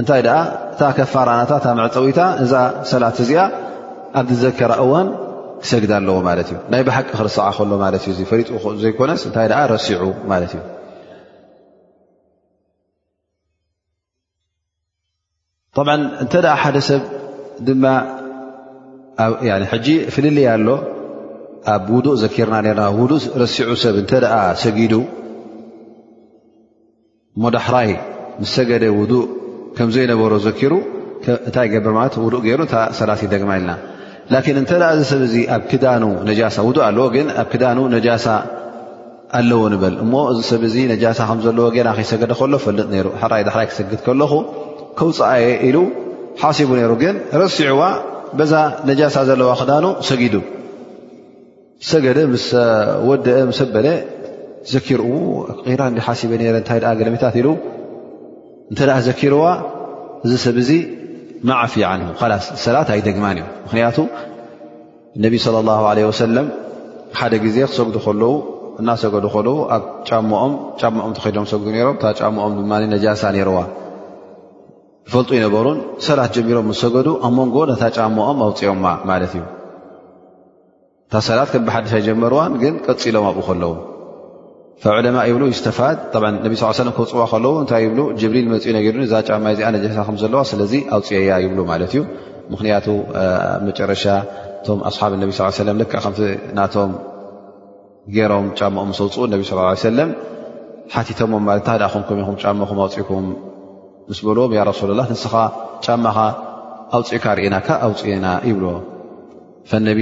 እንታይ 0.00 0.20
እታ 0.72 0.82
ከፋራናታ 0.96 1.52
እታ 1.60 1.66
መዕፀዊታ 1.80 2.20
እዛ 2.44 2.52
ሰላት 2.90 3.16
እዚኣ 3.24 3.40
ኣብዚ 4.20 4.32
ዘከራ 4.44 4.72
እዋን 4.84 5.08
ክሰግድ 5.62 5.90
ኣለዎ 5.98 6.16
ማለት 6.28 6.48
እዩ 6.52 6.56
ናይ 6.72 6.82
ብሓቂ 6.88 7.06
ክርስዓ 7.18 7.46
ከሎ 7.56 7.72
ማ 7.82 7.86
እዩ 8.12 8.20
ፈጡ 8.30 8.48
ዘይኮነስ 8.82 9.22
እንታይ 9.28 9.48
ረሲዑ 9.72 10.02
ማለት 10.32 10.52
እዩ 10.56 10.62
ብዓ 15.86 15.90
እንተ 16.22 16.32
ሓደ 16.62 16.76
ሰብ 16.88 17.02
ድማ 17.66 17.84
ፍልልያ 20.14 20.48
ኣሎ 20.58 20.68
ኣብ 21.74 21.86
ውዱእ 21.94 22.16
ዘኪርና 22.22 22.56
ርና 22.66 22.82
ውእ 22.98 23.26
ረሲዑ 23.42 23.68
ሰብ 23.84 23.94
እተ 24.02 24.10
ሰጊዱ 24.62 24.92
መዳሕራይ 27.42 27.90
ም 28.40 28.44
ሰገደ 28.54 28.84
ውእ 28.98 29.12
ከምዘይነበሮ 29.76 30.32
ዘኪሩ 30.46 30.72
ንታይ 31.48 31.66
ገብርማለት 31.72 32.14
ውእ 32.24 32.34
ገይሩ 32.44 32.60
እ 32.66 32.70
ሰላሲ 33.00 33.22
ደግማ 33.34 33.50
ኢልና 33.58 33.72
ላን 34.32 34.44
እንተ 34.62 34.70
ዚ 35.02 35.02
ሰብ 35.12 35.22
ኣብ 35.56 35.62
ክዳኑ 35.70 36.02
ውእ 36.20 36.80
ኣለዎ 36.88 37.04
ግን 37.14 37.26
ኣብ 37.42 37.48
ክዳኑ 37.52 37.78
ነጃሳ 37.94 38.26
ኣለዎ 39.38 39.62
ንበል 39.72 39.94
እሞ 40.04 40.12
እዚ 40.32 40.38
ሰብ 40.50 40.62
ነሳ 41.10 41.18
ከምዘለዎ 41.30 41.66
ገና 41.76 41.88
ከይሰገደ 41.98 42.32
ከሎ 42.40 42.54
ፈልጥ 42.66 42.88
ይሩ 42.98 43.08
ሕራይ 43.22 43.42
ዳሕራይ 43.48 43.66
ክሰግድ 43.70 44.00
ከለኹ 44.06 44.32
ከውፃአየ 44.98 45.44
ኢሉ 45.68 45.76
ሓሲቡ 46.42 46.70
ነይሩ 46.78 46.92
ግን 47.02 47.16
ረሲዑዋ 47.42 47.82
በዛ 48.38 48.52
ነጃሳ 48.88 49.16
ዘለዋ 49.28 49.50
ክዳኑ 49.60 49.86
ሰጊዱ 50.08 50.34
ሰገደ 51.90 52.18
ም 52.32 52.38
ወደአ 53.10 53.40
በለ 53.74 53.86
ዘኪር 54.72 55.00
ቂራ 55.74 55.80
ንዲ 55.92 56.00
ሓሲበ 56.08 56.32
ነረ 56.40 56.56
እንታይ 56.62 56.80
ገለሜታት 57.00 57.36
ኢሉ 57.42 57.48
እንተደኣ 58.72 58.96
ዘኪርዋ 59.08 59.44
እዚ 60.24 60.32
ሰብ 60.44 60.56
እዙ 60.62 60.70
ማዕፍ 61.48 61.72
ዓንሁ 61.90 62.10
ላ 62.30 62.34
ሰላት 62.64 62.88
ኣይደግማን 62.94 63.36
እዮም 63.40 63.48
ምክንያቱ 63.64 63.96
ነቢይ 65.24 65.40
ለ 65.54 65.58
ላ 65.68 65.74
ለ 65.98 66.04
ወሰለም 66.10 66.46
ሓደ 67.18 67.32
ግዜ 67.44 67.56
ክሰጉዱ 67.70 67.96
ከለው 68.06 68.32
እናሰገዱ 68.80 69.24
ከለዉ 69.34 69.56
ኣብ 69.76 69.82
ጫሞኦምሞኦም 70.08 71.12
ተኸዶም 71.16 71.46
ሰጉዱ 71.54 71.68
ሮም 71.86 71.96
ጫሞኦም 72.20 72.52
ድማ 72.60 72.72
ነጃሳ 72.94 73.22
ነርዋ 73.38 73.58
ይፈልጡ 75.08 75.30
ይነበሩን 75.38 75.78
ሰላት 76.06 76.30
ጀሚሮም 76.38 76.68
ሰገዱ 76.84 77.08
ኣብ 77.26 77.32
መንጎ 77.38 77.56
ነታ 77.70 77.82
ጫሞኦም 77.98 78.38
ኣውፅኦማ 78.46 78.84
ማለት 79.10 79.32
እዩ 79.38 79.42
እታ 81.08 81.14
ሰላት 81.28 81.48
ከም 81.54 81.62
ብሓደታይ 81.68 82.02
ጀመርዋን 82.08 82.52
ግን 82.62 82.74
ቀፂሎም 82.88 83.24
ኣብኡ 83.30 83.42
ከለዉ 83.48 83.72
ዑለማ 84.88 85.18
ይብ 85.28 85.38
ይስፋድ 85.52 85.98
ነቢ 86.44 86.54
ክውፅዋ 86.96 87.30
ለው 87.44 87.52
እታይ 87.62 87.84
ብ 87.96 88.04
ጅብሪል 88.20 88.46
መፅገዱ 88.52 88.96
እዛ 89.06 89.12
ጫማይ 89.28 89.54
ዚ 89.58 89.62
ነ 89.74 89.80
ዘለዋ 90.22 90.40
ስለዚ 90.50 90.72
ኣውፅያ 90.96 91.34
ይብ 91.44 91.56
ማት 91.70 91.92
ዩ 91.96 92.00
ምክንያቱ 92.52 92.86
መጨረሻ 93.66 94.04
እቶ 94.60 94.68
ኣሓብ 94.90 95.12
ነ 95.20 95.24
ለ 95.80 95.84
ከ 95.92 96.00
ናቶም 96.58 96.92
ገይሮም 98.14 98.46
ጫማኦ 98.58 98.86
ስውፅ 99.00 99.16
ለ 99.98 100.06
ሓቲቶሞምለ 100.94 101.60
ኹኹም 101.94 102.38
ኣእኩም 102.84 103.26
ስ 104.18 104.24
በልዎም 104.28 104.52
ሱላ 104.80 105.00
ንስ 105.10 105.24
ጫማኻ 105.86 106.16
ኣውፅኡካ 106.96 107.26
ርእና 107.40 107.56
ኣውፅና 107.88 108.26
ይብልዎ 108.50 108.72
ነቢ 109.88 110.00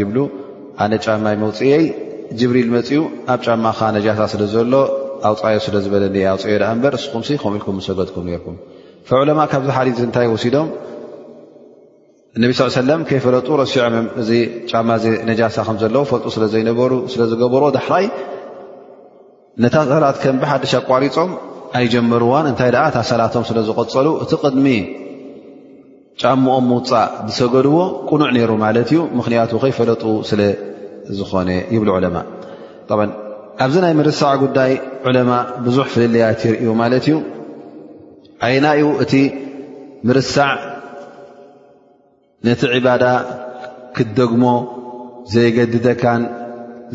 ይብ 0.00 0.10
ኣነ 0.82 0.92
ጫማይ 1.06 1.36
መፅይ 1.42 1.82
ጅብሪል 2.40 2.68
መፅኡ 2.74 2.96
ኣብ 3.32 3.40
ጫማ 3.46 3.64
ካ 3.78 3.90
ነጃሳ 3.96 4.20
ስለ 4.32 4.42
ዘሎ 4.54 4.74
ኣውፃዮ 5.30 5.56
ስለ 5.66 5.76
ዝበለኒ 5.84 6.16
ኣውፅዮ 6.32 6.56
ዳ 6.62 6.64
እበር 6.74 6.92
እስኹም 6.98 7.22
ከምኡ 7.42 7.52
ኢልኩም 7.58 7.76
ዝሰገድኩም 7.84 8.24
ነርኩም 8.30 8.56
ፈዕለማ 9.08 9.40
ካብዚ 9.50 9.68
ሓዲ 9.76 9.88
እንታይ 10.06 10.28
ወሲዶም 10.34 10.68
እነቢ 12.36 12.50
ስ 12.58 12.66
ሰለም 12.78 13.00
ከይፈለጡ 13.08 13.48
ረሲዖምእም 13.62 14.06
እዚ 14.22 14.30
ጫማ 14.70 14.88
ነጃሳ 15.30 15.56
ከምዘለው 15.68 16.04
ፈልጡ 16.10 16.26
ስለዘይነሩ 16.36 16.90
ስለዝገብርዎ 17.12 17.68
ዳሕራይ 17.76 18.06
ነታ 19.64 19.76
ሰላት 19.92 20.16
ከንብ 20.24 20.42
ሓደሽ 20.50 20.72
ኣቋሪፆም 20.82 21.30
ኣይጀመርዋን 21.78 22.46
እንታይ 22.50 22.70
ታ 22.96 23.06
ሰላቶም 23.10 23.44
ስለዝቀፀሉ 23.50 24.08
እቲ 24.24 24.32
ቅድሚ 24.44 24.66
ጫሞኦም 26.22 26.64
ምውፃእ 26.70 27.08
ዝሰገድዎ 27.28 27.76
ቁኑዕ 28.08 28.28
ነይሩ 28.36 28.50
ማለት 28.64 28.88
እዩ 28.92 29.00
ምክንያቱ 29.18 29.50
ከይፈለጡ 29.62 30.02
ስለ 30.30 30.40
ኾነ 31.30 31.48
ይብ 31.74 31.82
ኣብዚ 33.64 33.74
ናይ 33.82 33.92
ምርሳዕ 33.98 34.30
ጉዳይ 34.42 34.72
ዑለማ 35.08 35.32
ብዙሕ 35.64 35.86
ፍልለያት 35.94 36.40
ይርእዩ 36.46 36.68
ማለት 36.80 37.04
እዩ 37.08 37.16
ዓይናዩ 38.46 38.80
እቲ 39.02 39.12
ምርሳዕ 40.08 40.52
ነቲ 42.46 42.60
ዕባዳ 42.78 43.04
ክደግሞ 43.96 44.44
ዘይገን 45.34 46.22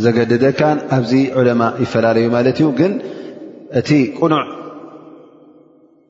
ዘገድደካን 0.04 0.78
ኣብዚ 0.98 1.12
ዕለማ 1.42 1.62
ይፈላለዩ 1.84 2.26
ማለት 2.36 2.58
እዩ 2.62 2.68
ግን 2.80 2.92
እቲ 3.80 3.90
ቁኑዕ 4.20 4.44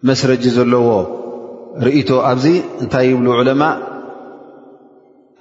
መስረጂ 0.10 0.44
ዘለዎ 0.58 0.88
ርእቶ 1.86 2.10
ኣብዚ 2.32 2.46
እንታይ 2.82 3.08
ይብሉ 3.12 3.28
ለማ 3.50 3.62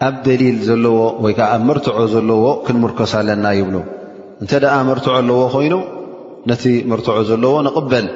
ኣብ 0.06 0.16
ደሊል 0.26 0.58
ዘለዎ 0.66 0.98
ወይከዓ 1.24 1.48
ብ 1.60 1.64
መርትዑ 1.68 1.98
ዘለዎ 2.14 2.42
ክንምርኮስ 2.66 3.12
ኣለና 3.20 3.46
ይብሉ 3.58 3.76
እንተ 4.42 4.50
ደኣ 4.64 4.74
መርትዑ 4.88 5.10
ኣለዎ 5.20 5.38
ኮይኑ 5.54 5.74
ነቲ 6.50 6.64
መርትዑ 6.90 7.14
ዘለዎ 7.30 7.54
ንቕበል 7.66 8.06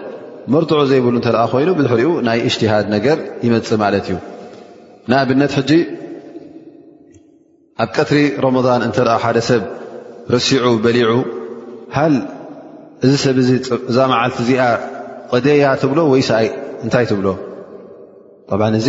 መርትዑ 0.55 0.79
ዘይብሉ 0.91 1.15
እተ 1.21 1.29
ኮይኑ 1.55 1.69
ብድሕሪኡ 1.79 2.11
ናይ 2.27 2.39
እጅትሃድ 2.49 2.87
ነገር 2.95 3.17
ይመፅ 3.47 3.71
ማለት 3.83 4.07
እዩ 4.11 4.19
ንኣብነት 5.13 5.53
ሕጂ 5.59 5.71
ኣብ 7.85 7.91
ቀትሪ 7.97 8.21
ረመضን 8.45 8.83
እንተ 8.89 8.97
ሓደ 9.25 9.39
ሰብ 9.49 9.63
ርሲዑ 10.35 10.67
በሊዑ 10.85 11.11
ሃል 11.97 12.15
እዚ 13.07 13.13
ሰብ 13.25 13.37
እዛ 13.91 13.99
መዓልቲ 14.13 14.39
እዚኣ 14.45 14.65
ቆደያ 15.33 15.65
ትብሎ 15.83 15.99
ወይ 16.13 16.23
ይ 16.45 16.49
እንታይ 16.85 17.07
ትብሎ 17.11 17.27
እዚ 18.81 18.89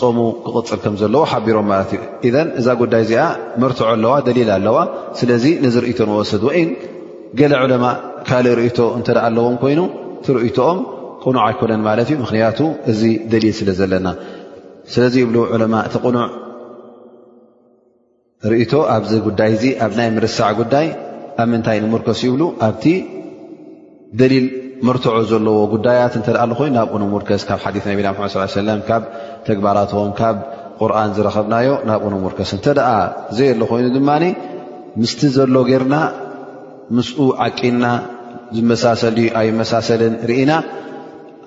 ፆሙ 0.00 0.18
ክቅፅል 0.44 0.78
ከም 0.84 0.94
ዘለዎ 1.00 1.22
ሓቢሮም 1.32 1.66
ማለት 1.72 1.90
እዩ 2.26 2.34
እን 2.42 2.48
እዛ 2.60 2.66
ጉዳይ 2.82 3.02
እዚኣ 3.06 3.22
መርትዖ 3.62 3.82
ኣለዋ 3.94 4.14
ደሊል 4.26 4.50
ኣለዋ 4.56 4.76
ስለዚ 5.20 5.44
ነዚ 5.64 5.74
ርእቶ 5.84 5.98
ንወስድ 6.10 6.42
ወይ 6.48 6.60
ገለ 7.40 7.52
ዕለማ 7.64 7.84
ካልእ 8.28 8.54
ርእቶ 8.60 8.78
እንተዳ 8.98 9.18
ኣለዎም 9.28 9.56
ኮይኑ 9.62 9.80
ቲርእቶኦም 10.26 10.78
ቁኑዕ 11.24 11.42
ኣይኮነን 11.48 11.82
ማለት 11.88 12.06
እዩ 12.10 12.16
ምክንያቱ 12.24 12.58
እዚ 12.92 13.00
ደሊል 13.32 13.54
ስለ 13.60 13.68
ዘለና 13.80 14.08
ስለዚ 14.94 15.14
ይብ 15.22 15.34
ዕለማ 15.54 15.74
እቲ 15.88 15.94
ቁኑዕ 16.06 16.28
ርእቶ 18.52 18.72
ኣብዚ 18.96 19.12
ጉዳይ 19.26 19.52
ዚ 19.62 19.66
ኣብ 19.84 19.92
ናይ 19.98 20.08
ምርስዕ 20.16 20.48
ጉዳይ 20.60 20.88
ኣብ 21.42 21.46
ምንታይ 21.52 21.78
ንምርኮስ 21.84 22.20
ይብሉ 22.26 22.42
ኣብቲ 22.68 22.84
ደሊል 24.20 24.46
ርትዑ 24.96 25.14
ዘለዎ 25.30 25.56
ጉዳያት 25.72 26.14
እተኣ 26.18 26.36
ኣኮይኑ 26.52 26.72
ናብ 26.76 26.88
ኡኑ 26.94 27.02
ሙርከስ 27.12 27.42
ካብ 27.48 27.58
ሓዲ 27.64 27.76
ነቢና 27.90 28.08
መድ 28.22 28.54
ለም 28.68 28.80
ካብ 28.88 29.02
ተግባራቶም 29.46 30.10
ካብ 30.18 30.36
ቁርን 30.80 31.10
ዝረከብናዮ 31.16 31.68
ናብ 31.88 32.00
ኡኑ 32.06 32.14
ሙርከስ 32.24 32.50
እተ 32.56 32.66
ደኣ 32.78 32.88
ዘይ 33.36 33.48
ሎ 33.60 33.66
ኮይኑ 33.72 33.86
ድማ 33.96 34.10
ምስቲ 35.02 35.20
ዘሎ 35.36 35.54
ጌርና 35.68 35.94
ምስ 36.96 37.08
ዓቂና 37.46 37.84
ዝመሳሰሊ 38.56 39.18
ኣይ 39.40 39.48
መሳሰልን 39.60 40.14
ርኢና 40.30 40.52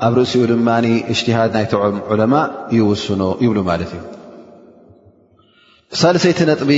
ኣብ 0.06 0.14
ርእሲኡ 0.20 0.44
ድማ 0.54 0.70
እጅትሃድ 1.12 1.52
ናይተዖም 1.58 1.98
ዑለማ 2.14 2.36
ይወስኖ 2.78 3.22
ይብሉ 3.44 3.58
ማለት 3.72 3.92
እዩ 3.98 4.02
ሳለሰይቲ 6.02 6.40
ነጥቢ 6.52 6.72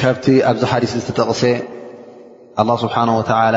ካብቲ 0.00 0.26
ኣብዚ 0.50 0.62
ሓዲስ 0.72 0.92
ዝተጠቕሰ 1.02 1.42
ኣ 2.60 2.68
ስብሓነ 2.84 3.08
ወላ 3.20 3.56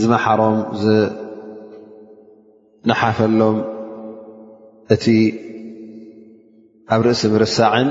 ዝመሓሮም 0.00 0.56
ዝነሓፈሎም 0.82 3.56
እቲ 4.94 5.04
ኣብ 6.94 7.00
ርእሲ 7.06 7.22
ምርሳዕን 7.34 7.88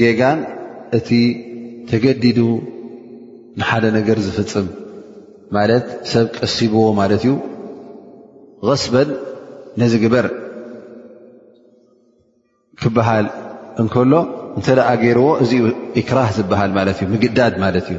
ጌጋን 0.00 0.38
እቲ 0.98 1.10
ተገዲዱ 1.90 2.38
ንሓደ 3.60 3.84
ነገር 3.98 4.18
ዝፍፅም 4.26 4.68
ማለት 5.56 5.84
ሰብ 6.12 6.26
ቀሲብዎ 6.38 6.82
ማለት 7.00 7.22
እዩ 7.26 7.32
ቀስበን 8.66 9.08
ነዚ 9.82 9.92
ግበር 10.04 10.26
ክበሃል 12.82 13.26
እንከሎ 13.82 14.12
እንተደኣ 14.58 14.88
ገይርዎ 15.02 15.28
እዚዩ 15.42 15.62
ኢክራህ 16.02 16.28
ዝበሃል 16.38 16.70
ማለት 16.78 16.96
እዩ 17.02 17.06
ምግዳድ 17.14 17.54
ማለት 17.64 17.86
እዩ 17.92 17.98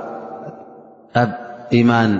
ኣብ 1.19 1.29
ኢማን 1.79 2.11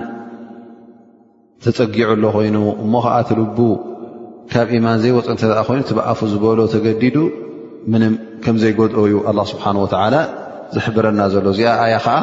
ተፀጊዑ 1.64 2.00
ኣሎ 2.14 2.24
ኮይኑ 2.36 2.56
እሞ 2.84 2.92
ከዓ 3.04 3.14
ትልቡ 3.28 3.58
ካብ 4.52 4.68
ኢማን 4.78 4.98
ዘይወፅ 5.02 5.26
እንተኣ 5.32 5.58
ኮይኑ 5.68 5.80
ትበኣፉ 5.90 6.18
ዝበሎ 6.32 6.58
ተገዲዱ 6.74 7.16
ምንም 7.92 8.14
ከም 8.44 8.56
ዘይጎድኦ 8.62 9.00
እዩ 9.08 9.14
ኣላ 9.30 9.38
ስብሓን 9.52 9.76
ወዓላ 9.82 10.14
ዝሕብረና 10.74 11.20
ዘሎ 11.34 11.46
እዚኣ 11.54 11.70
ኣያ 11.84 11.94
ከዓ 12.06 12.16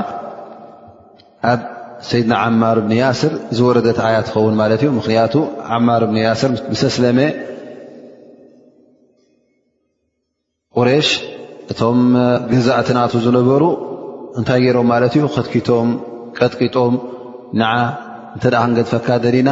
ኣብ 1.51 1.61
ሰይድና 2.09 2.33
ዓማር 2.43 2.77
እብኒ 2.81 2.93
ያስር 3.03 3.33
ዝወረደት 3.57 3.97
ኣያ 4.07 4.17
ትኸውን 4.27 4.55
ማለት 4.61 4.79
እዩ 4.83 4.89
ምኽንያቱ 4.97 5.33
ዓማር 5.77 6.01
እብኒ 6.07 6.17
ያስር 6.29 6.51
ምስ 6.73 6.81
ስለመ 6.97 7.19
ቁሬሽ 10.77 11.09
እቶም 11.73 11.99
ገዛእትናቱ 12.51 13.13
ዝነበሩ 13.25 13.63
እንታይ 14.39 14.59
ገይሮም 14.65 14.87
ማለት 14.93 15.13
እዩ 15.17 15.25
ከትኪቶም 15.35 15.87
ቀጥቂጦም 16.41 16.93
ንዓ 17.61 17.71
እንተደክ 18.35 18.63
ንገዲ 18.71 18.85
ፈካደዲና 18.91 19.49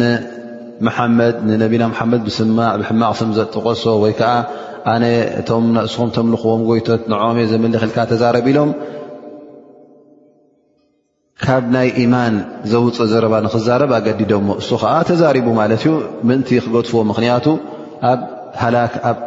ንመሓመድ 0.00 1.36
ንነቢና 1.48 1.84
መሓመድ 1.92 2.20
ብስማ 2.28 2.58
ብሕማቅስም 2.80 3.30
ዘጥቆሶ 3.38 3.82
ወይ 4.02 4.12
ከዓ 4.20 4.32
ኣነ 4.92 5.04
እቶም 5.40 5.64
ናእስኹም 5.74 6.10
ተምልኽዎም 6.16 6.62
ጎይቶት 6.68 7.02
ንዖመ 7.12 7.38
ዘመልክ 7.52 7.82
ኢልካ 7.86 7.98
ተዛረብ 8.12 8.46
ኢሎም 8.52 8.70
ካብ 11.44 11.64
ናይ 11.74 11.88
ኢማን 12.04 12.34
ዘውፅእ 12.70 13.08
ዘረባ 13.12 13.34
ንክዛረብ 13.46 13.90
ኣገዲዶዎ 13.98 14.42
እሱ 14.62 14.70
ከዓ 14.82 14.92
ተዛሪቡ 15.10 15.46
ማለት 15.60 15.82
እዩ 15.84 15.92
ምንቲ 16.28 16.48
ክገድፍዎ 16.64 17.00
ምክንያቱ 17.10 17.46
ኣብ 18.10 18.20
ሃላክ 18.62 18.92
ኣብ 19.10 19.18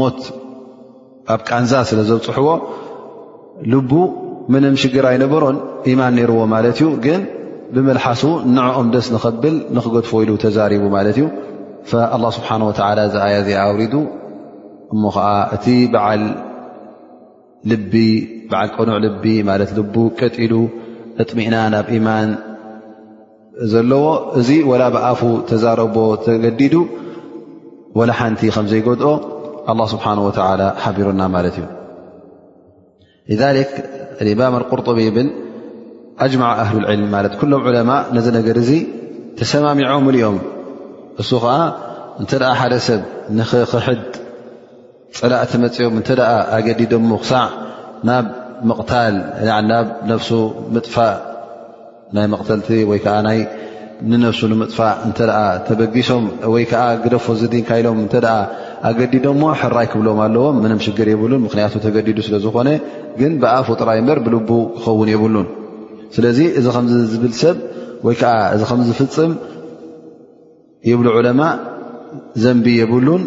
ሞት 0.00 0.20
ኣብ 1.34 1.40
ቃንዛ 1.50 1.72
ስለ 1.90 1.98
ዘውፅሕዎ 2.10 2.50
ልቡ 3.72 3.92
ምንም 4.54 4.74
ሽግር 4.82 5.04
ኣይነበሮን 5.10 5.56
ኢማን 5.90 6.14
ነርዎ 6.18 6.40
ማለት 6.54 6.76
እዩ 6.80 6.86
ግን 7.06 7.20
ብመልሓሱ 7.74 8.22
ንዕኦም 8.56 8.88
ደስ 8.94 9.06
ንኽብል 9.14 9.54
ንክገድፎ 9.76 10.10
ኢሉ 10.26 10.30
ተዛሪቡ 10.44 10.82
ማለት 10.96 11.16
እዩ 11.20 11.24
ه 11.90 12.28
ስብሓን 12.36 12.62
ወ 12.68 12.70
እዚ 12.72 13.18
ኣያ 13.26 13.36
ዚኣ 13.46 13.58
ኣውሪዱ 13.68 13.94
እሞ 14.94 15.02
ከዓ 15.16 15.28
እቲ 15.56 15.66
በዓ 15.94 16.06
ዓ 18.60 18.62
ቀኑዕ 18.76 18.96
ልቢ 19.06 19.24
ማለት 19.50 19.70
ል 19.76 19.84
ቀጢሉ 20.20 20.54
እጥሚእና 21.22 21.56
ናብ 21.74 21.86
ኢማን 21.98 22.28
ዘለዎ 23.72 24.04
እዚ 24.40 24.48
ወላ 24.70 24.82
ብኣፉ 24.94 25.20
ተዛረቦ 25.50 25.96
ተገዲዱ 26.24 26.74
ወላ 27.98 28.10
ሓንቲ 28.18 28.42
ከምዘይጎድኦ 28.54 29.10
ኣه 29.72 29.78
ስብሓን 29.94 30.18
ወላ 30.26 30.62
ሓቢሩና 30.84 31.22
ማለት 31.34 31.56
እዩ 31.62 31.64
እማም 34.30 34.54
ቁርጡቢ 34.74 34.98
ብን 35.16 35.28
ኣጅማዓ 36.24 36.50
ኣህሉ 36.62 36.76
ልዕልም 36.82 37.08
ማለት 37.14 37.32
ኩሎም 37.40 37.62
ዑለማ 37.68 37.90
ነዚ 38.16 38.26
ነገር 38.38 38.56
እዙ 38.62 38.70
ተሰማሚዖምሉ 39.38 40.16
እኦም 40.22 40.36
እሱ 41.22 41.30
ከዓ 41.44 41.54
እንተ 42.20 42.30
ኣ 42.50 42.52
ሓደ 42.60 42.74
ሰብ 42.86 43.00
ንክክሕድ 43.38 44.02
ፅላእ 45.18 45.42
ቲመፂኦም 45.52 45.94
እንተ 46.00 46.08
ኣ 46.32 46.36
ኣገዲዶሞ 46.58 47.10
ክሳዕ 47.22 47.46
ናብ 48.08 48.26
ታ 48.90 49.00
ናብ 49.70 49.86
ነፍሱ 50.10 50.30
ምጥፋእ 50.76 51.14
ናይ 52.16 52.26
ምቕተልቲ 52.32 52.68
ወይ 52.90 53.00
ከዓ 53.06 53.16
ይ 53.38 53.42
ንነፍሱ 54.12 54.40
ንምጥፋእ 54.52 54.94
እተ 55.10 55.18
ኣ 55.42 55.46
ተበጊሶም 55.66 56.24
ወይ 56.54 56.64
ከዓ 56.72 56.84
ግደፎ 57.04 57.26
ዝድንካኢሎም 57.40 57.98
እተ 58.06 58.14
ኣገዲዶ 58.88 59.26
ሞ 59.40 59.48
ሕራይ 59.60 59.86
ክብሎም 59.90 60.18
ኣለዎም 60.26 60.56
ምንም 60.62 60.78
ሽግር 60.84 61.08
የብሉን 61.10 61.40
ምክንያቱ 61.46 61.74
ተገዲዱ 61.84 62.18
ስለዝኾነ 62.28 62.68
ግን 63.20 63.32
ብኣፍ 63.42 63.66
ጥራይ 63.80 63.98
ምበር 64.04 64.18
ብልቡ 64.26 64.50
ክኸውን 64.76 65.08
የብሉን 65.12 65.46
ስለዚ 66.14 66.38
እዚ 66.58 66.66
ከም 66.76 66.86
ዝብል 67.12 67.34
ሰብ 67.40 67.58
ወይ 68.06 68.14
ከዓ 68.20 68.32
እዚ 68.54 68.62
ከምዝፍፅም 68.70 69.32
የብሉ 70.90 71.06
ዕለማ 71.18 71.42
ዘንቢ 72.44 72.66
የብሉን 72.80 73.22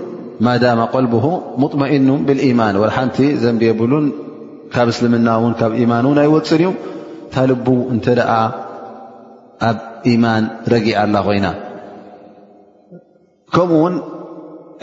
ማዳም 0.48 0.80
ኣቀልብሁ 0.86 1.26
ሙጥመኤኑም 1.64 2.22
ብልኢማን 2.30 2.78
ወሓንቲ 2.82 3.18
ዘንቢ 3.44 3.62
የብሉን 3.70 4.06
ካብ 4.74 4.88
እስልምና 4.94 5.28
እውን 5.40 5.54
ካብ 5.62 5.72
ኢማን 5.84 6.06
እውን 6.10 6.20
ኣይወፅን 6.24 6.62
እዩ 6.66 6.72
ታልቡ 7.34 7.68
እንተ 7.94 8.06
ደኣ 8.20 8.32
ኣብ 9.70 9.78
ኢማን 10.14 10.44
ረጊ 10.74 10.88
ኣላ 11.04 11.16
ኮይና 11.28 11.48
ከኡውን 13.56 13.96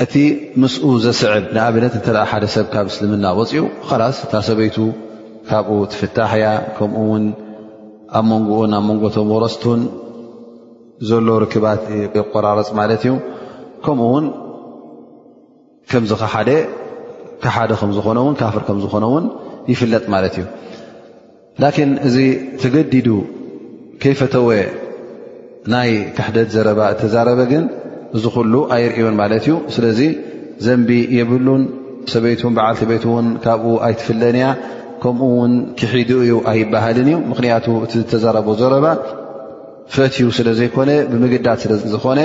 እቲ 0.02 0.12
ምስኡ 0.60 0.84
ዘስዕብ 1.04 1.44
ንኣብነት 1.54 1.94
እተአ 1.98 2.18
ሓደ 2.30 2.44
ሰብ 2.54 2.66
ካብ 2.74 2.86
እስልምና 2.90 3.24
ወፅኡ 3.38 3.62
ከላስ 3.88 4.16
ታ 4.32 4.40
ሰበይቱ 4.48 4.76
ካብኡ 5.48 5.78
ትፍታሕ 5.92 6.30
እያ 6.36 6.44
ከምኡ 6.76 6.98
ውን 7.12 7.24
ኣብ 8.18 8.24
መንጎኡን 8.30 8.70
ኣብ 8.78 8.84
መንጎቶም 8.90 9.28
ወረስቱን 9.34 9.80
ዘለ 11.08 11.26
ርክባት 11.44 11.82
ይቆራረፅ 12.18 12.68
ማለት 12.80 13.02
እዩ 13.04 13.12
ከምኡ 13.84 14.04
ውን 14.14 14.26
ከምዚ 15.90 16.12
ከ 16.22 16.26
ሓደ 16.36 16.50
ካሓደ 17.42 17.70
ከም 17.82 17.90
ዝኾነ 17.98 18.18
ውን 18.28 18.34
ካፍር 18.42 18.62
ከም 18.70 18.78
ዝኾነ 18.86 19.04
ውን 19.14 19.24
ይፍለጥ 19.72 20.04
ማለት 20.16 20.34
እዩ 20.38 20.46
ላኪን 21.64 21.90
እዚ 22.08 22.16
ተገዲዱ 22.64 23.08
ከይፈተወ 24.02 24.48
ናይ 25.72 25.90
ክሕደድ 26.16 26.48
ዘረባ 26.56 26.80
ተዛረበ 27.02 27.40
ግን 27.52 27.64
እዚ 28.16 28.24
ኩሉ 28.36 28.52
ኣይርእውን 28.74 29.14
ማለት 29.20 29.44
እዩ 29.46 29.52
ስለዚ 29.74 30.00
ዘንቢ 30.64 30.90
የብሉን 31.18 31.62
ሰበይትን 32.12 32.54
በዓልቲ 32.56 32.82
ቤትውን 32.90 33.26
ካብኡ 33.44 33.66
ኣይትፍለንያ 33.86 34.46
ከምኡ 35.02 35.24
ውን 35.38 35.52
ክሒዱ 35.78 36.10
እዩ 36.24 36.34
ኣይበሃልን 36.50 37.08
እዩ 37.12 37.16
ምክንያቱ 37.30 37.66
እቲ 37.84 37.92
ዝተዘረቦ 38.00 38.48
ዘረባ 38.60 38.86
ፈትዩ 39.94 40.26
ስለዘይኮነ 40.38 40.90
ብምግዳት 41.12 41.60
ስለ 41.64 41.72
ዝኮነ 41.94 42.20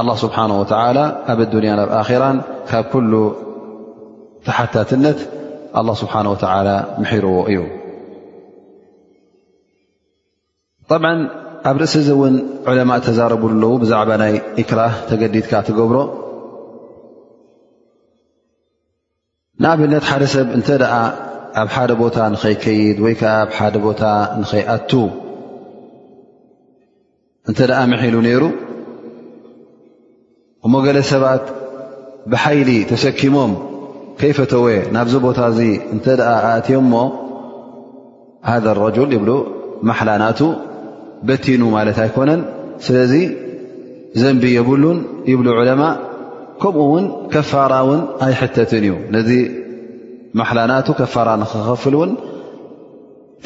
ኣ 0.00 0.02
ስብሓ 0.24 0.38
ወላ 0.60 0.98
ኣብ 1.32 1.40
ዱንያ 1.54 1.72
ኣብ 1.84 1.90
ኣራ 2.00 2.22
ካብ 2.70 2.86
ኩሉ 2.92 3.12
ተሓታትነት 4.48 5.20
ስብሓን 6.00 6.26
ምሕርዎ 7.02 7.36
እዩ 7.52 7.60
ኣብ 11.68 11.76
ርእሲ 11.80 11.92
ዚ 12.06 12.10
እውን 12.14 12.34
ዕለማእ 12.70 13.00
ተዛረቡ 13.04 13.42
ኣለዉ 13.52 13.72
ብዛዕባ 13.82 14.10
ናይ 14.22 14.34
ኢክራህ 14.62 14.94
ተገዲድካ 15.08 15.52
ትገብሮ 15.68 15.96
ንኣብነት 19.62 20.04
ሓደ 20.10 20.24
ሰብ 20.32 20.48
እንተ 20.56 20.68
ደኣ 20.82 20.92
ኣብ 21.60 21.68
ሓደ 21.76 21.90
ቦታ 22.02 22.16
ንኸይከይድ 22.32 22.98
ወይ 23.04 23.14
ከዓ 23.20 23.30
ኣብ 23.44 23.50
ሓደ 23.58 23.74
ቦታ 23.86 24.02
ንኸይኣቱ 24.40 24.90
እንተ 27.50 27.58
ደኣ 27.70 27.78
መሒሉ 27.92 28.16
ነይሩ 28.26 28.42
እሞ 30.66 30.74
ገለ 30.88 30.98
ሰባት 31.12 31.44
ብሓይሊ 32.32 32.70
ተሰኪሞም 32.92 33.54
ከይፈተወ 34.20 34.66
ናብዚ 34.96 35.14
ቦታ 35.28 35.38
እዚ 35.54 35.60
እንተ 35.96 36.04
ደኣ 36.22 36.30
ኣእትዮም 36.52 36.86
ሞ 36.96 37.02
ሃ 38.50 38.76
ረጅል 38.82 39.10
ይብሉ 39.18 39.30
ማሓላ 39.88 40.10
ናእቱ 40.24 40.40
በቲኑ 41.28 41.62
ማለት 41.76 41.96
ኣይኮነን 42.04 42.40
ስለዚ 42.86 43.12
ዘንቢ 44.22 44.44
የብሉን 44.56 44.98
ይብሉ 45.30 45.48
ዕለማ 45.60 45.82
ከምኡ 46.62 46.82
ውን 46.94 47.06
ከፋራ 47.34 47.72
ውን 47.88 48.00
ኣይሕተትን 48.26 48.84
እዩ 48.88 48.96
ነዚ 49.14 49.30
ማሓላናቱ 50.40 50.88
ከፋራ 51.00 51.28
ንክከፍል 51.42 51.94
እውን 51.98 52.12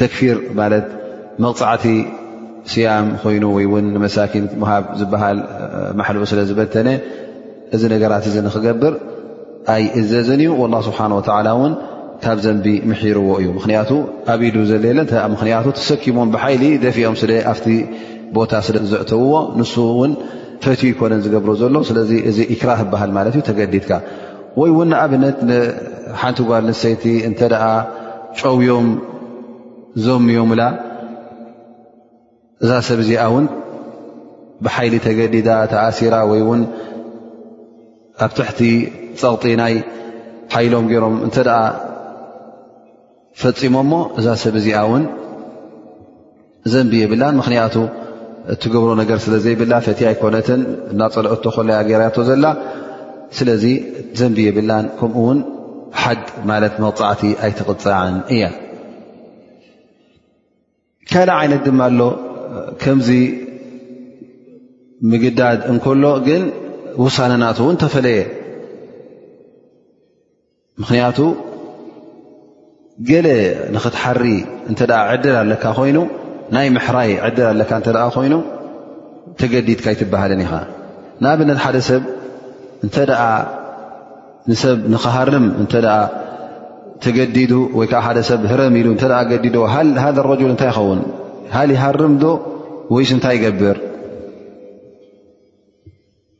ተክፊር 0.00 0.36
ማለት 0.60 0.88
መቕፃዕቲ 1.44 1.84
ስያም 2.72 3.08
ኮይኑ 3.22 3.44
ወይን 3.56 3.86
መሳኪን 4.04 4.44
ሃብ 4.70 4.84
ዝበሃል 5.00 5.38
ማሓልኡ 6.00 6.22
ስለ 6.32 6.40
ዝበተነ 6.48 6.88
እዚ 7.76 7.82
ነገራት 7.94 8.24
እዚ 8.30 8.36
ንክገብር 8.46 8.94
ኣይእዘዝን 9.74 10.42
እዩ 10.46 10.50
ስብሓን 10.88 11.12
ወላ 11.18 11.40
ን 11.70 11.72
ካብ 12.24 12.38
ዘንቢ 12.44 12.66
ምሒርዎ 12.90 13.28
እዩ 13.40 13.48
ምክንያቱ 13.58 13.90
ኣብ 14.32 14.40
ኢሉ 14.48 14.56
ዘለየለ 14.70 15.00
ምክንያቱ 15.34 15.64
ተሰኪሞም 15.78 16.28
ብሓይሊ 16.34 16.64
ደፊኦም 16.84 17.16
ስ 17.20 17.26
ኣብቲ 17.50 17.66
ቦታ 18.36 18.52
ስ 18.66 18.72
ዘእተውዎ 18.92 19.34
ንሱ 19.58 19.74
ውን 19.98 20.12
ፈት 20.64 20.80
ይኮነን 20.88 21.20
ዝገብሮ 21.24 21.50
ዘሎ 21.60 21.74
ስለዚ 21.90 22.10
እዚ 22.30 22.38
ይክራህ 22.54 22.80
ዝበሃል 22.84 23.10
ማለት 23.18 23.34
እዩ 23.38 23.42
ተገዲድካ 23.50 23.90
ወይ 24.60 24.70
ውን 24.76 24.88
ንኣብነት 24.92 25.38
ሓንቲ 26.22 26.38
ጓል 26.50 26.64
ንሰይቲ 26.70 27.04
እንተ 27.28 27.40
ፀውዮም 28.38 28.88
ዞምዮምላ 30.04 30.62
እዛ 32.64 32.70
ሰብእዚኣ 32.88 33.22
እውን 33.30 33.46
ብሓይሊ 34.64 34.94
ተገዲዳ 35.06 35.50
ተኣሲራ 35.72 36.14
ወይውን 36.32 36.62
ኣብ 38.24 38.32
ትሕቲ 38.38 38.60
ፀቕጢ 39.20 39.52
ናይ 39.60 39.74
ሓይሎም 40.54 40.86
ገይሮም 40.92 41.16
እ 41.28 41.30
ፈፂሞ 43.42 43.74
ሞ 43.90 43.98
እዛ 44.18 44.26
ሰብ 44.42 44.54
እዚኣ 44.60 44.78
እውን 44.86 45.04
ዘንቢ 46.72 46.92
የብላን 47.02 47.34
ምክንያቱ 47.40 47.74
እትገብሮ 48.52 48.90
ነገር 49.00 49.18
ስለ 49.24 49.34
ዘይብላ 49.44 49.72
ፈትያ 49.86 50.06
ኣይኮነትን 50.12 50.60
እናፀለኦቶ 50.92 51.44
ኮለይ 51.56 51.80
ገራቶ 51.90 52.16
ዘላ 52.28 52.46
ስለዚ 53.38 53.64
ዘንቢየብላን 54.18 54.84
ከምኡ 54.98 55.18
ውን 55.26 55.40
ሓድ 56.02 56.22
ማለት 56.50 56.74
መቕፃዕቲ 56.84 57.22
ኣይትቕፅዕን 57.46 58.16
እያ 58.36 58.44
ካደ 61.10 61.30
ዓይነት 61.40 61.60
ድማ 61.66 61.80
ኣሎ 61.90 62.00
ከምዚ 62.82 63.10
ምግዳድ 65.10 65.60
እንከሎ 65.72 66.04
ግን 66.28 66.42
ውሳነናት 67.04 67.58
እውን 67.64 67.76
ተፈለየ 67.82 68.20
ምክንያቱ 70.82 71.18
ገለ 73.08 73.26
ንክትሓሪ 73.74 74.22
እንተ 74.70 74.80
ዕደል 75.14 75.36
ኣለካ 75.40 75.64
ኮይኑ 75.78 75.98
ናይ 76.54 76.66
ምሕራይ 76.76 77.10
ዕደል 77.26 77.46
ኣለካ 77.52 77.72
እ 78.08 78.10
ኮይኑ 78.16 78.34
ተገዲድካ 79.40 79.86
ይትበሃልን 79.94 80.40
ኢኻ 80.44 80.52
ንኣብነት 81.22 81.58
ሓደ 81.64 81.76
ሰብ 81.88 82.02
እተ 82.86 82.96
ንክሃርም 84.94 85.46
እተ 85.62 85.74
ተገዲዱ 87.04 87.52
ወይከዓ 87.78 88.00
ሓደ 88.06 88.18
ሰብ 88.28 88.40
ረም 88.60 88.74
ኢሉ 88.80 88.88
ገዲ 89.30 89.46
ረል 89.74 89.90
እንታይ 90.52 90.70
ይኸውን 90.72 91.00
ሃ 91.54 91.58
ይሃርም 91.74 92.14
ዶ 92.22 92.26
ወይስ 92.94 93.10
እንታይ 93.18 93.36
ይገብር 93.38 93.78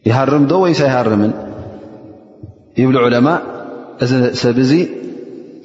ይሃርምዶ 0.09 0.53
ወይ 0.65 0.73
ስ 0.79 0.81
ይሃርምን 0.89 1.33
ይብ 2.81 2.91
ዑለማ 3.07 3.27
እዚ 4.05 4.13
ሰብ 4.43 4.57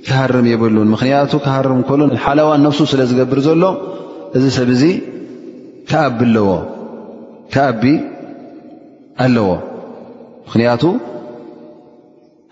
ክሃርም 0.08 0.46
የብሉን 0.52 0.88
ምኽንያቱ 0.94 1.34
ክሃርም 1.46 1.80
እከሉ 1.84 2.02
ሓላዋን 2.24 2.62
ነፍሱ 2.68 2.80
ስለ 2.92 3.02
ዝገብር 3.10 3.40
ዘሎ 3.48 3.64
እዚ 4.38 4.46
ሰብ 4.58 4.70
እዚ 4.76 4.84
ከኣቢ 5.90 6.20
ኣለዎ 6.26 6.48
ከኣቢ 7.54 7.84
ኣለዎ 9.26 9.48
ምኽንያቱ 10.46 10.84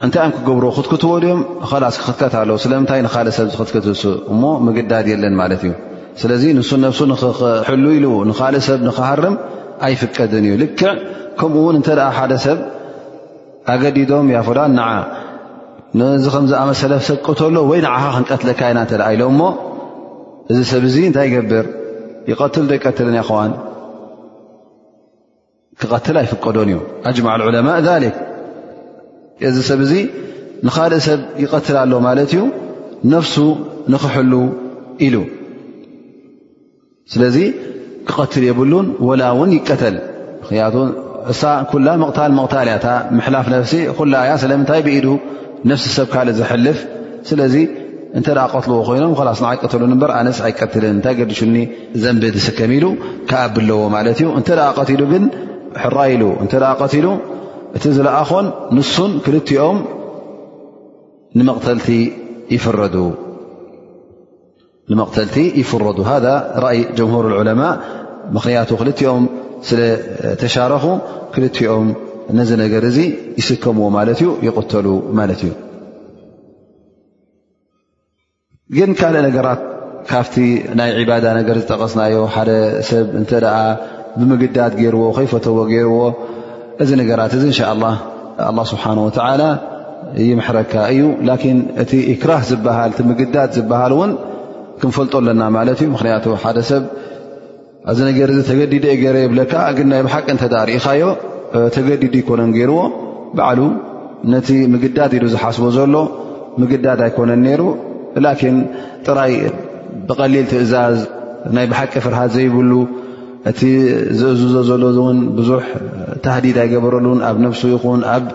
እንታይ 0.05 0.25
ም 0.29 0.33
ክገብሮ 0.35 0.65
ክትክትዎ 0.75 1.15
ድኦም 1.23 1.41
ኸላስክክትከት 1.71 2.33
ኣለዉ 2.41 2.55
ስለምንታይ 2.65 3.01
ንካልእ 3.07 3.35
ሰብ 3.37 3.47
ዝክትክትሱ 3.55 4.03
እሞ 4.33 4.41
ምግዳድ 4.65 5.07
የለን 5.13 5.35
ማለት 5.41 5.63
እዩ 5.67 5.73
ስለዚ 6.21 6.43
ንሱ 6.57 6.69
ነፍሱ 6.85 7.01
ንክኽሕሉ 7.11 7.85
ኢሉ 7.97 8.07
ንካልእ 8.29 8.63
ሰብ 8.69 8.79
ንኽሃርም 8.87 9.35
ኣይፍቀድን 9.87 10.45
እዩ 10.47 10.55
ልክዕ 10.63 10.89
ከምኡ 11.41 11.57
ውን 11.67 11.75
እንተ 11.81 11.87
ደኣ 11.99 12.07
ሓደ 12.19 12.33
ሰብ 12.45 12.57
ኣገዲዶም 13.73 14.27
ያፈላን 14.37 14.73
ንዓ 14.79 14.87
ንዚ 15.99 16.25
ከምዝኣመሰለሰቅቶሎ 16.33 17.55
ወይ 17.69 17.79
ንዓኻ 17.85 18.03
ክንቀትለካኢና 18.15 18.79
እተ 18.85 18.91
ኢሎም 19.13 19.33
ሞ 19.39 19.43
እዚ 20.51 20.59
ሰብ 20.71 20.83
ዚ 20.93 20.97
እንታይ 21.07 21.25
ይገብር 21.29 21.65
ይቀትል 22.31 22.69
ይቀትልን 22.77 23.15
ይኸዋን 23.19 23.51
ክቀትል 25.81 26.15
ኣይፍቀዶን 26.21 26.69
እዩ 26.71 26.77
ኣጅማዕ 27.09 27.35
ዑለማ 27.47 27.69
ሊክ 28.03 28.15
እዚ 29.49 29.55
ሰብ 29.69 29.79
እዚ 29.85 29.93
ንኻድእ 30.67 31.01
ሰብ 31.07 31.19
ይቀትል 31.43 31.77
ኣሎ 31.83 31.91
ማለት 32.07 32.31
እዩ 32.35 32.41
ነፍሱ 33.13 33.35
ንክሕል 33.95 34.31
ኢሉ 35.07 35.15
ስለዚ 37.11 37.37
ክቐትል 38.07 38.43
የብሉን 38.49 38.87
ወላ 39.07 39.21
እውን 39.33 39.51
ይቀተል 39.57 39.95
ብክያቱ 40.41 40.75
እሳ 41.31 41.41
ኩላ 41.71 41.87
መቕታል 42.03 42.31
መቕታል 42.39 42.67
እያታ 42.71 42.87
ምሕላፍ 43.17 43.45
ነፍሲ 43.55 43.73
ኩላ 43.99 44.13
ያ 44.29 44.33
ስለምንታይ 44.45 44.81
ብኢዱ 44.87 45.07
ልዎ 45.69 45.77
ይኖ 45.95 46.03
ይ 46.25 46.33
ይ 46.33 46.33
ታይ 51.05 51.13
ዲ 51.13 51.15
ዘን 52.03 52.17
ከ 53.29 53.31
ሉ 53.63 53.65
ዎ 53.81 53.83
ሉ 56.21 56.23
ሉ 56.23 56.25
እቲ 57.77 57.83
ዝለኣኾን 57.97 58.45
ንሱ 58.75 58.95
ኦም 59.65 59.77
ተቲ 61.65 61.87
ይዱ 62.53 62.65
ذ 66.01 66.03
ء 70.43 70.45
ክ 71.35 71.37
ኦ 71.73 71.75
ነዚ 72.37 72.51
ነገር 72.63 72.83
እዚ 72.89 72.97
ይስከምዎ 73.39 73.85
ማለት 73.97 74.17
እዩ 74.23 74.29
ይቁተሉ 74.47 74.87
ማለት 75.19 75.39
እዩ 75.45 75.51
ግን 78.75 78.91
ካልእ 78.99 79.21
ነገራት 79.27 79.61
ካብቲ 80.09 80.35
ናይ 80.79 80.91
ዕባዳ 80.99 81.25
ነገር 81.39 81.55
ዝጠቐስናዮ 81.61 82.15
ሓደ 82.35 82.51
ሰብ 82.89 83.07
እተ 83.21 83.33
ብምግዳድ 84.19 84.73
ገይርዎ 84.81 85.03
ከይፈተዎ 85.17 85.57
ገይርዎ 85.73 85.97
እዚ 86.83 86.89
ነገራት 87.01 87.33
እዚ 87.37 87.43
እንሻ 87.51 87.59
ላ 87.81 88.61
ስብሓን 88.71 88.99
ላ 89.41 89.47
ይመሕረካ 90.29 90.73
እዩ 90.93 91.01
ላን 91.27 91.57
እቲ 91.83 91.91
ክራህ 92.21 92.41
ዝሃልእ 92.49 92.99
ምግዳድ 93.09 93.51
ዝበሃል 93.57 93.91
እውን 93.97 94.11
ክንፈልጦ 94.81 95.13
ኣለና 95.21 95.41
ማለት 95.57 95.79
እዩ 95.83 95.89
ምክንያቱ 95.95 96.25
ሓደ 96.43 96.57
ሰብ 96.69 96.83
እዚ 97.91 97.99
ነገር 98.09 98.29
ዚ 98.37 98.39
ተገዲድ 98.49 98.83
የ 98.91 98.95
ገይረ 99.03 99.17
የብለካ 99.25 99.53
ግን 99.77 99.87
ናይ 99.93 100.01
ብሓቂ 100.07 100.27
እተ 100.45 100.53
ርኢኻዮ 100.69 101.03
ተገዲዲ 101.75 102.13
ይኮነን 102.21 102.51
ገይርዎ 102.57 102.79
ባዕሉ 103.37 103.59
ነቲ 104.33 104.47
ምግዳድ 104.73 105.11
ኢሉ 105.17 105.25
ዝሓስቦ 105.33 105.63
ዘሎ 105.77 105.95
ምግዳድ 106.61 106.99
ኣይኮነን 107.07 107.41
ነይሩ 107.47 107.61
ላኪን 108.25 108.57
ጥራይ 109.07 109.33
ብቀሊል 110.07 110.45
ትእዛዝ 110.51 110.97
ናይ 111.55 111.65
ብሓቂ 111.71 111.93
ፍርሃት 112.05 112.31
ዘይብሉ 112.37 112.71
እቲ 113.49 113.61
ዝእዝዞ 114.19 114.53
ዘሎእውን 114.69 115.19
ብዙሕ 115.37 115.63
ተህዲድ 116.23 116.57
ኣይገበረሉን 116.63 117.19
ኣብ 117.29 117.37
ነፍሱ 117.45 117.61
ይኹን 117.75 118.01
ኣብ 118.15 118.25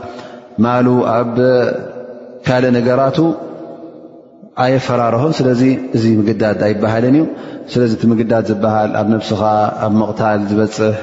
ማሉ 0.65 0.87
ኣብ 1.17 1.35
ካልእ 2.47 2.73
ነገራቱ 2.79 3.19
ኣየፈራርሆን 4.65 5.33
ስለዚ 5.39 5.63
እዚ 5.97 6.05
ምግዳድ 6.21 6.59
ኣይበሃለን 6.67 7.17
እዩ 7.19 7.25
ስለዚ 7.73 7.91
እቲ 7.97 8.03
ምግዳድ 8.13 8.45
ዝበሃል 8.51 8.91
ኣብ 9.01 9.07
ነብስኻ 9.15 9.41
ኣብ 9.87 9.93
ምቕታል 10.01 10.39
ዝበፅሕ 10.51 10.97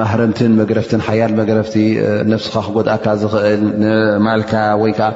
ማህረምትን 0.00 0.52
መግረፍትን 0.60 1.00
ሓያል 1.08 1.32
መገረፍቲ 1.40 1.76
ነፍስኻ 2.32 2.54
ክጎድእካ 2.66 3.06
ዝኽእል 3.20 3.62
ንማልካ 3.82 4.52
ወይከዓ 4.82 5.08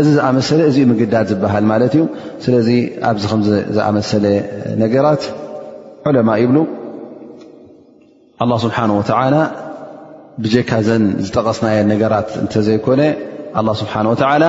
እዚ 0.00 0.06
ዝኣመሰለ 0.16 0.60
እዚዩ 0.70 0.84
ምግዳድ 0.90 1.26
ዝበሃል 1.30 1.64
ማለት 1.72 1.92
እዩ 1.98 2.02
ስለዚ 2.44 2.68
ኣብዚ 3.10 3.24
ከም 3.30 3.40
ዝኣመሰለ 3.76 4.26
ነገራት 4.82 5.22
ዑለማ 6.10 6.28
ይብሉ 6.42 6.58
ኣላ 8.44 8.52
ስብሓን 8.64 8.90
ወዓላ 8.98 9.34
ብጀካ 10.44 10.70
ዘን 10.88 11.04
ዝጠቐስናየ 11.26 11.78
ነገራት 11.92 12.28
እንተ 12.42 12.52
ዘይኮነ 12.66 13.02
ኣላ 13.60 13.68
ስብሓን 13.82 14.06
ወዓላ 14.12 14.44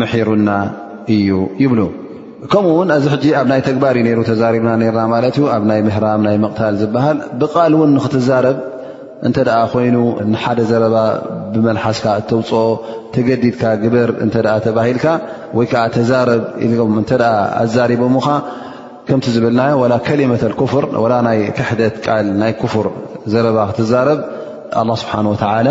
መሕሩና 0.00 0.48
እዩ 1.14 1.30
ይብሉ 1.64 1.80
ከምኡ 2.52 2.74
ውን 2.78 2.90
ኣዚ 2.96 3.04
ሕጂ 3.12 3.24
ኣብ 3.38 3.46
ናይ 3.52 3.60
ተግባር 3.68 3.94
እዩ 4.00 4.04
ነይሩ 4.06 4.20
ተዛሪብና 4.28 4.70
ነርና 4.82 5.00
ማለት 5.14 5.34
እዩ 5.40 5.46
ኣብ 5.54 5.64
ናይ 5.70 5.80
ምህራም 5.88 6.20
ናይ 6.26 6.36
ምቕታል 6.44 6.74
ዝበሃል 6.82 7.18
ብቃል 7.40 7.72
ውን 7.80 7.90
ንክትዛረብ 7.96 8.58
እንተደኣ 9.28 9.56
ኮይኑ 9.72 9.96
ንሓደ 10.32 10.58
ዘረባ 10.68 10.96
ብመልሓስካ 11.54 12.04
እተውፅኦ 12.20 12.62
ተገዲድካ 13.14 13.62
ግበር 13.82 14.10
እተ 14.24 14.34
ተባሂልካ 14.66 15.06
ወይከዓ 15.58 15.82
ተዛረብ 15.96 16.42
ኢም 16.66 16.94
እተ 17.02 17.10
ኣዛሪበሞካ 17.64 18.28
ከምቲ 19.08 19.26
ዝብልናዮ 19.36 19.80
ላ 19.92 19.98
ከሊመተፍር 20.06 20.84
ላ 21.12 21.14
ናይ 21.28 21.38
ክሕደት 21.58 21.94
ቃል 22.06 22.26
ናይ 22.42 22.52
ክፍር 22.62 22.86
ዘረባ 23.32 23.58
ክትዛረብ 23.70 24.20
ኣላ 24.82 24.90
ስብሓን 25.02 25.26
ወተዓላ 25.32 25.68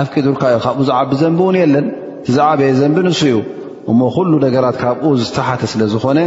ኣፍ 0.00 0.08
ቂዱርካ 0.14 0.42
እዩ 0.52 0.58
ካብኡ 0.66 0.80
ዛዓቢ 0.90 1.10
ዘንቢ 1.22 1.38
እውን 1.44 1.56
የለን 1.62 1.86
ዛዕበ 2.36 2.60
የ 2.68 2.72
ዘንቢ 2.80 2.98
ንሱ 3.06 3.20
ዩ 3.32 3.36
እሞ 3.90 4.00
ኩሉ 4.16 4.32
ነገራት 4.46 4.76
ካብኡ 4.82 5.10
ዝተሓተ 5.22 5.62
ስለ 5.72 5.82
ዝኾነ 5.92 6.18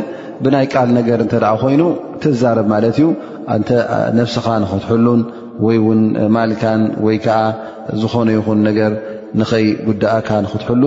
ብናይ 0.46 0.66
ቃል 0.74 0.90
ነገር 1.00 1.20
እተ 1.26 1.34
ኮይኑ 1.64 1.82
ተዛረብ 2.24 2.68
ማለት 2.74 2.98
እዩ 3.02 3.08
እተ 3.58 3.70
ነፍስኻ 4.20 4.46
ንክትሕሉን 4.64 5.20
ወይ 5.66 5.78
ውን 5.86 6.02
ማልካን 6.36 6.82
ወይ 7.06 7.18
ከዓ 7.26 7.40
ዝኾነ 8.02 8.28
ይኹን 8.38 8.60
ነገር 8.68 8.92
ንኸይ 9.40 9.66
ጉዳእካ 9.88 10.30
ንክትሕሉ 10.46 10.84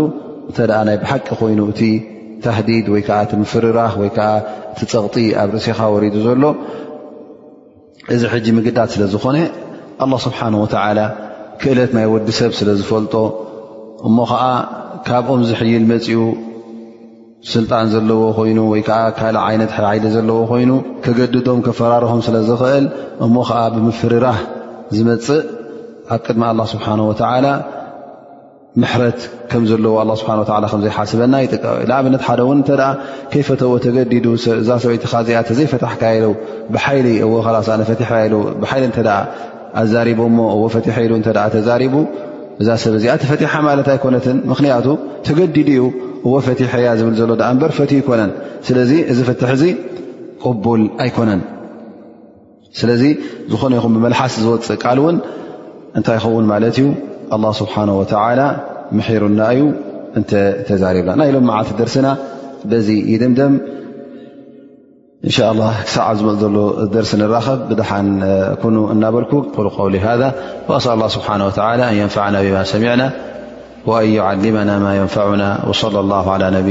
እንተ 0.48 0.58
ደኣ 0.70 0.78
ናይ 0.88 0.96
ብሓቂ 1.02 1.26
ኮይኑ 1.40 1.60
እቲ 1.72 1.80
ተሕዲድ 2.44 2.86
ወይከዓ 2.94 3.18
እቲ 3.24 3.32
ምፍርራህ 3.42 3.92
ወይ 4.00 4.10
ከዓ 4.16 4.30
እቲ 4.72 4.80
ፀቕጢ 4.92 5.16
ኣብ 5.42 5.48
ርእሲኻ 5.54 5.78
ወሪዱ 5.94 6.16
ዘሎ 6.26 6.44
እዚ 8.14 8.22
ሕጂ 8.32 8.46
ምግዳት 8.56 8.90
ስለ 8.94 9.02
ዝኾነ 9.14 9.36
ኣላ 10.04 10.14
ስብሓን 10.26 10.54
ወተዓላ 10.62 11.00
ክእለት 11.60 11.90
ናይ 11.96 12.06
ወዲ 12.14 12.28
ሰብ 12.38 12.52
ስለ 12.60 12.68
ዝፈልጦ 12.80 13.14
እሞ 14.08 14.16
ከዓ 14.32 14.44
ካብኦም 15.06 15.42
ዝሕይል 15.50 15.84
መፂኡ 15.92 16.18
ስልጣን 17.52 17.86
ዘለዎ 17.92 18.22
ኮይኑ 18.38 18.58
ወይ 18.72 18.82
ከዓ 18.88 18.98
ካልእ 19.18 19.42
ዓይነት 19.46 19.72
ይሊ 19.78 20.04
ዘለዎ 20.16 20.36
ኮይኑ 20.50 20.70
ከገድዶም 21.04 21.58
ከፈራርሆም 21.66 22.20
ስለዝኽእል 22.26 22.84
እሞ 23.26 23.34
ከዓ 23.50 23.58
ብምፍርራህ 23.74 24.38
ዝመፅእ 24.96 25.42
ኣብ 26.14 26.20
ቅድሚ 26.26 26.44
ስብሓን 26.74 27.44
ምሕረት 28.82 29.20
ከም 29.50 29.64
ዘለዎ 29.70 29.96
ስብሓ 30.20 30.30
ከዘይሓስበና 30.72 31.34
ይንኣብነት 31.42 32.22
ሓደ 32.28 32.40
እን 32.54 32.60
ከይፈተዎ 33.32 33.72
ተገዲዱ 33.84 34.24
እዛ 34.62 34.70
ሰበይቲዚኣ 34.84 35.40
ተዘይፈታሕካኢ 35.50 36.18
ብ 36.72 36.74
ፈ 38.70 39.04
ኣዛሪቡ 39.82 40.18
ሞ 40.34 40.38
ዎ 40.58 40.64
ፈሐ 40.72 40.96
ኢሉ 41.04 41.12
ተዛሪቡ 41.54 41.94
እዛ 42.62 42.68
ሰብ 42.82 42.94
ዚኣ 43.02 43.14
ተፈቲሓ 43.22 43.52
ማለት 43.68 43.86
ኣይኮነትን 43.94 44.36
ምክንያቱ 44.50 44.86
ተገዲድ 45.28 45.68
እዩ 45.72 45.84
እዎ 46.26 46.32
ፈቲሐ 46.48 46.72
ያ 46.86 46.90
ዝብል 47.00 47.14
ዘሎ 47.20 47.36
በር 47.62 47.72
ፈት 47.78 47.92
ይኮነን 47.98 48.30
ስለዚ 48.68 48.92
እዚ 49.14 49.18
ፍትሕ 49.30 49.50
እዚ 49.56 49.64
ቅቡል 50.44 50.82
ኣይኮነን 51.04 51.40
ስለዚ 52.78 53.02
ዝኾነ 53.50 53.72
ይኹ 53.78 53.86
መلሓስ 54.04 54.34
ዝወፅእ 54.44 54.78
ቃል 54.84 54.98
ውን 55.04 55.16
እታይ 55.98 56.16
ይኸውን 56.18 56.46
ማ 56.52 56.54
ዩ 56.76 56.86
الله 57.34 57.52
ስه 57.58 57.66
حሩና 57.74 59.40
እዩ 59.54 59.62
ربና 60.98 61.20
ሎም 61.34 61.48
ዓ 61.58 61.60
ደርና 61.78 62.06
ዚ 62.86 62.88
ድምደም 63.22 63.54
ሳዓ 65.94 66.06
ዝፅ 66.18 66.28
ዘ 66.42 66.44
ደርሲ 66.94 67.12
ንኸብ 67.22 67.60
እናበል 68.94 69.24
ذ 69.28 69.70
ه 69.76 70.70
ه 71.70 72.00
يንف 72.00 72.16
ብ 72.54 72.64
ሰሚعና 72.72 73.02
ون 73.88 74.04
يم 74.46 74.86
يف 75.00 75.14
صلى 75.82 75.98
الله 76.04 76.24
على 76.34 76.46
ድ 76.66 76.70